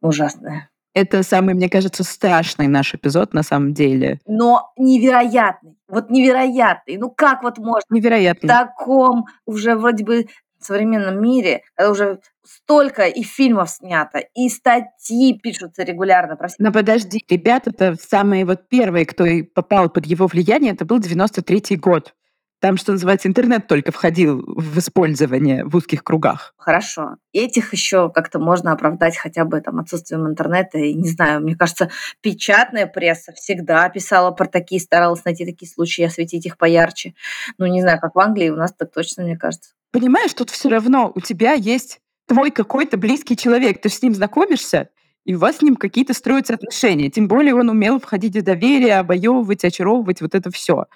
Ужасная. 0.00 0.68
Это 0.94 1.22
самый, 1.22 1.54
мне 1.54 1.68
кажется, 1.68 2.04
страшный 2.04 2.68
наш 2.68 2.94
эпизод 2.94 3.34
на 3.34 3.42
самом 3.42 3.74
деле. 3.74 4.18
Но 4.26 4.72
невероятный. 4.78 5.76
Вот 5.88 6.10
невероятный. 6.10 6.96
Ну 6.96 7.10
как 7.10 7.42
вот 7.42 7.58
можно 7.58 7.84
невероятный. 7.90 8.48
в 8.48 8.52
таком 8.52 9.26
уже 9.44 9.76
вроде 9.76 10.04
бы 10.04 10.26
современном 10.66 11.22
мире, 11.22 11.62
когда 11.74 11.90
уже 11.90 12.20
столько 12.44 13.06
и 13.06 13.22
фильмов 13.22 13.70
снято, 13.70 14.18
и 14.34 14.48
статьи 14.48 15.38
пишутся 15.38 15.82
регулярно 15.82 16.36
про 16.36 16.48
Но 16.58 16.72
подожди, 16.72 17.24
ребята-то 17.28 17.96
самые 18.00 18.44
вот 18.44 18.68
первые, 18.68 19.06
кто 19.06 19.24
попал 19.54 19.88
под 19.88 20.06
его 20.06 20.26
влияние, 20.26 20.72
это 20.72 20.84
был 20.84 20.98
93-й 20.98 21.76
год. 21.76 22.14
Там, 22.60 22.78
что 22.78 22.92
называется, 22.92 23.28
интернет 23.28 23.66
только 23.66 23.92
входил 23.92 24.42
в 24.46 24.78
использование 24.78 25.64
в 25.64 25.76
узких 25.76 26.02
кругах. 26.02 26.54
Хорошо. 26.56 27.16
Этих 27.32 27.72
еще 27.72 28.10
как-то 28.10 28.38
можно 28.38 28.72
оправдать 28.72 29.16
хотя 29.16 29.44
бы 29.44 29.60
там 29.60 29.78
отсутствием 29.78 30.26
интернета. 30.26 30.78
И 30.78 30.94
не 30.94 31.08
знаю, 31.08 31.42
мне 31.42 31.54
кажется, 31.54 31.90
печатная 32.22 32.86
пресса 32.86 33.32
всегда 33.32 33.88
писала 33.90 34.30
про 34.30 34.46
такие, 34.46 34.80
старалась 34.80 35.24
найти 35.24 35.44
такие 35.44 35.70
случаи, 35.70 36.04
осветить 36.04 36.46
их 36.46 36.56
поярче. 36.56 37.14
Ну, 37.58 37.66
не 37.66 37.82
знаю, 37.82 38.00
как 38.00 38.14
в 38.14 38.18
Англии, 38.18 38.48
у 38.48 38.56
нас 38.56 38.72
так 38.72 38.90
точно, 38.90 39.24
мне 39.24 39.36
кажется. 39.36 39.72
Понимаешь, 39.92 40.32
тут 40.32 40.50
все 40.50 40.70
равно 40.70 41.12
у 41.14 41.20
тебя 41.20 41.52
есть 41.52 42.00
твой 42.26 42.50
какой-то 42.50 42.96
близкий 42.96 43.36
человек, 43.36 43.80
ты 43.80 43.88
с 43.88 44.02
ним 44.02 44.14
знакомишься, 44.14 44.88
и 45.24 45.34
у 45.34 45.38
вас 45.38 45.58
с 45.58 45.62
ним 45.62 45.76
какие-то 45.76 46.14
строятся 46.14 46.54
отношения. 46.54 47.10
Тем 47.10 47.28
более 47.28 47.54
он 47.54 47.68
умел 47.68 48.00
входить 48.00 48.36
в 48.36 48.42
доверие, 48.42 48.98
обоевывать, 48.98 49.64
очаровывать, 49.64 50.20
вот 50.20 50.34
это 50.34 50.50
все. 50.50 50.86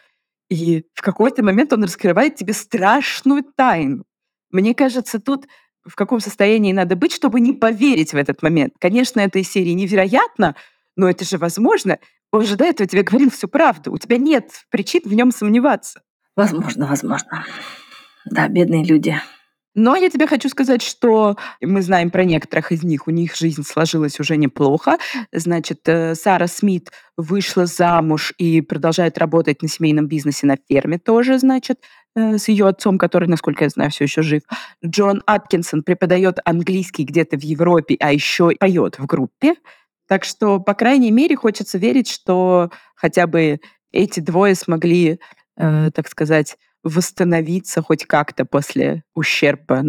И 0.51 0.85
в 0.95 1.01
какой-то 1.01 1.43
момент 1.45 1.73
он 1.73 1.85
раскрывает 1.85 2.35
тебе 2.35 2.53
страшную 2.53 3.45
тайну. 3.57 4.05
Мне 4.51 4.75
кажется, 4.75 5.21
тут 5.21 5.47
в 5.85 5.95
каком 5.95 6.21
состоянии 6.21 6.73
надо 6.73 6.97
быть, 6.97 7.13
чтобы 7.13 7.41
не 7.41 7.53
поверить 7.53 8.13
в 8.13 8.17
этот 8.17 8.43
момент. 8.43 8.75
Конечно, 8.79 9.21
этой 9.21 9.45
серии 9.45 9.71
невероятно, 9.71 10.57
но 10.97 11.09
это 11.09 11.25
же 11.25 11.39
возможно. 11.39 11.99
Он 12.33 12.45
же 12.45 12.57
до 12.57 12.65
этого 12.65 12.89
тебе 12.89 13.03
говорил 13.03 13.31
всю 13.31 13.49
правду. 13.49 13.93
У 13.93 13.99
тебя 13.99 14.19
нет 14.19 14.51
причин 14.71 15.03
в 15.05 15.15
нем 15.15 15.31
сомневаться. 15.31 16.03
Возможно, 16.37 16.87
возможно. 16.87 17.45
Да, 18.25 18.49
бедные 18.49 18.85
люди. 18.85 19.17
Но 19.75 19.95
я 19.95 20.11
тебе 20.11 20.27
хочу 20.27 20.49
сказать, 20.49 20.83
что 20.83 21.37
мы 21.61 21.83
знаем 21.83 22.11
про 22.11 22.25
некоторых 22.25 22.73
из 22.73 22.83
них, 22.83 23.07
у 23.07 23.11
них 23.11 23.37
жизнь 23.37 23.63
сложилась 23.63 24.19
уже 24.19 24.37
неплохо. 24.37 24.99
Значит, 25.33 25.81
э, 25.87 26.15
Сара 26.17 26.49
Смит 26.49 26.91
вышла 27.17 27.67
замуж 27.67 28.33
и 28.37 28.63
продолжает 28.63 29.17
работать 29.19 29.63
на 29.63 29.69
семейном 29.69 30.09
бизнесе 30.09 30.47
на 30.47 30.57
ферме 30.69 30.99
тоже, 30.99 31.39
значит, 31.39 31.79
э, 32.17 32.39
с 32.39 32.49
ее 32.49 32.67
отцом, 32.67 32.99
который, 32.99 33.29
насколько 33.29 33.63
я 33.65 33.71
знаю, 33.71 33.91
все 33.93 34.05
еще 34.05 34.23
жив. 34.23 34.43
Джон 34.85 35.23
Аткинсон 35.27 35.85
преподает 35.85 36.41
английский 36.45 37.05
где-то 37.05 37.39
в 37.39 37.43
Европе, 37.45 37.97
а 38.01 38.13
еще 38.13 38.51
поет 38.59 38.99
в 38.99 39.07
группе. 39.07 39.55
Так 40.09 40.25
что, 40.25 40.59
по 40.59 40.75
крайней 40.75 41.13
мере, 41.13 41.37
хочется 41.37 41.79
верить, 41.79 42.11
что 42.11 42.73
хотя 42.97 43.29
бы 43.29 43.61
эти 43.93 44.19
двое 44.19 44.57
смогли, 44.57 45.21
э, 45.57 45.91
так 45.95 46.09
сказать, 46.09 46.57
восстановиться 46.83 47.83
хоть 47.83 48.07
как-то 48.07 48.45
после 48.45 49.03
ущерба, 49.15 49.83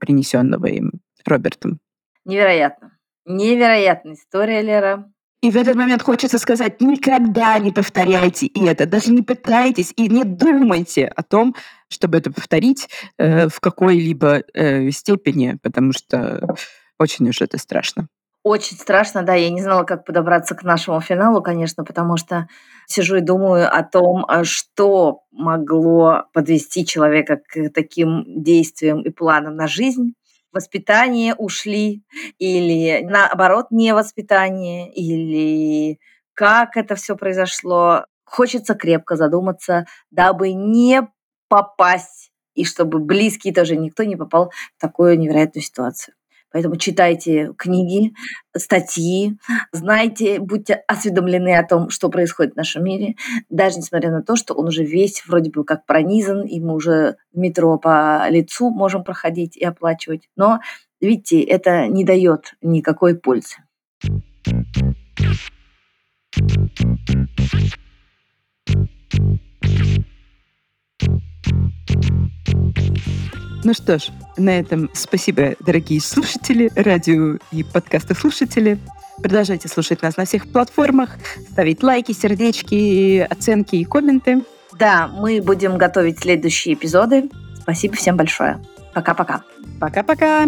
принесенного 0.00 0.66
им 0.66 0.92
Робертом. 1.24 1.78
Невероятно. 2.24 2.98
Невероятная 3.26 4.14
история, 4.14 4.62
Лера. 4.62 5.12
И 5.42 5.50
в 5.50 5.56
этот 5.56 5.74
момент 5.74 6.02
хочется 6.02 6.38
сказать, 6.38 6.80
никогда 6.80 7.58
не 7.58 7.72
повторяйте 7.72 8.46
это, 8.46 8.86
даже 8.86 9.10
не 9.10 9.22
пытайтесь 9.22 9.92
и 9.96 10.08
не 10.08 10.22
думайте 10.22 11.06
о 11.06 11.24
том, 11.24 11.56
чтобы 11.88 12.18
это 12.18 12.32
повторить 12.32 12.88
э, 13.18 13.48
в 13.48 13.58
какой-либо 13.58 14.44
э, 14.54 14.90
степени, 14.92 15.58
потому 15.60 15.92
что 15.92 16.54
очень 16.98 17.28
уж 17.28 17.40
это 17.40 17.58
страшно. 17.58 18.06
Очень 18.44 18.76
страшно, 18.76 19.22
да. 19.22 19.34
Я 19.34 19.50
не 19.50 19.62
знала, 19.62 19.84
как 19.84 20.04
подобраться 20.04 20.54
к 20.56 20.64
нашему 20.64 21.00
финалу, 21.00 21.42
конечно, 21.42 21.84
потому 21.84 22.16
что 22.16 22.48
сижу 22.86 23.16
и 23.16 23.20
думаю 23.20 23.68
о 23.72 23.82
том, 23.84 24.24
а 24.26 24.42
что 24.42 25.22
могло 25.30 26.24
подвести 26.32 26.84
человека 26.84 27.36
к 27.36 27.70
таким 27.70 28.24
действиям 28.42 29.00
и 29.02 29.10
планам 29.10 29.54
на 29.54 29.68
жизнь. 29.68 30.14
Воспитание 30.52 31.34
ушли, 31.36 32.02
или 32.38 33.02
наоборот, 33.04 33.66
не 33.70 33.94
воспитание, 33.94 34.92
или 34.92 35.98
как 36.34 36.76
это 36.76 36.96
все 36.96 37.16
произошло. 37.16 38.06
Хочется 38.24 38.74
крепко 38.74 39.14
задуматься, 39.16 39.86
дабы 40.10 40.52
не 40.52 41.02
попасть, 41.48 42.32
и 42.54 42.64
чтобы 42.64 42.98
близкие 42.98 43.54
тоже 43.54 43.76
никто 43.76 44.02
не 44.02 44.16
попал 44.16 44.50
в 44.76 44.80
такую 44.80 45.18
невероятную 45.18 45.62
ситуацию. 45.62 46.14
Поэтому 46.52 46.76
читайте 46.76 47.52
книги, 47.56 48.12
статьи, 48.56 49.38
знайте, 49.72 50.38
будьте 50.38 50.74
осведомлены 50.86 51.56
о 51.56 51.66
том, 51.66 51.90
что 51.90 52.08
происходит 52.08 52.54
в 52.54 52.56
нашем 52.56 52.84
мире, 52.84 53.16
даже 53.48 53.78
несмотря 53.78 54.10
на 54.10 54.22
то, 54.22 54.36
что 54.36 54.54
он 54.54 54.68
уже 54.68 54.84
весь 54.84 55.24
вроде 55.26 55.50
бы 55.50 55.64
как 55.64 55.86
пронизан, 55.86 56.42
и 56.42 56.60
мы 56.60 56.74
уже 56.74 57.16
метро 57.32 57.78
по 57.78 58.26
лицу 58.28 58.70
можем 58.70 59.04
проходить 59.04 59.56
и 59.56 59.64
оплачивать. 59.64 60.28
Но, 60.36 60.60
видите, 61.00 61.40
это 61.40 61.86
не 61.86 62.04
дает 62.04 62.54
никакой 62.60 63.16
пользы. 63.16 63.56
Ну 73.64 73.74
что 73.74 73.98
ж, 73.98 74.10
на 74.36 74.58
этом 74.58 74.90
спасибо, 74.92 75.54
дорогие 75.60 76.00
слушатели, 76.00 76.70
радио 76.74 77.38
и 77.50 77.62
подкасты 77.62 78.14
слушатели. 78.14 78.78
Продолжайте 79.22 79.68
слушать 79.68 80.02
нас 80.02 80.16
на 80.16 80.24
всех 80.24 80.50
платформах, 80.50 81.10
ставить 81.50 81.82
лайки, 81.82 82.12
сердечки, 82.12 83.20
оценки 83.20 83.76
и 83.76 83.84
комменты. 83.84 84.42
Да, 84.78 85.08
мы 85.08 85.40
будем 85.42 85.78
готовить 85.78 86.20
следующие 86.20 86.74
эпизоды. 86.74 87.30
Спасибо 87.60 87.94
всем 87.94 88.16
большое. 88.16 88.60
Пока-пока. 88.94 89.42
Пока-пока. 89.78 90.46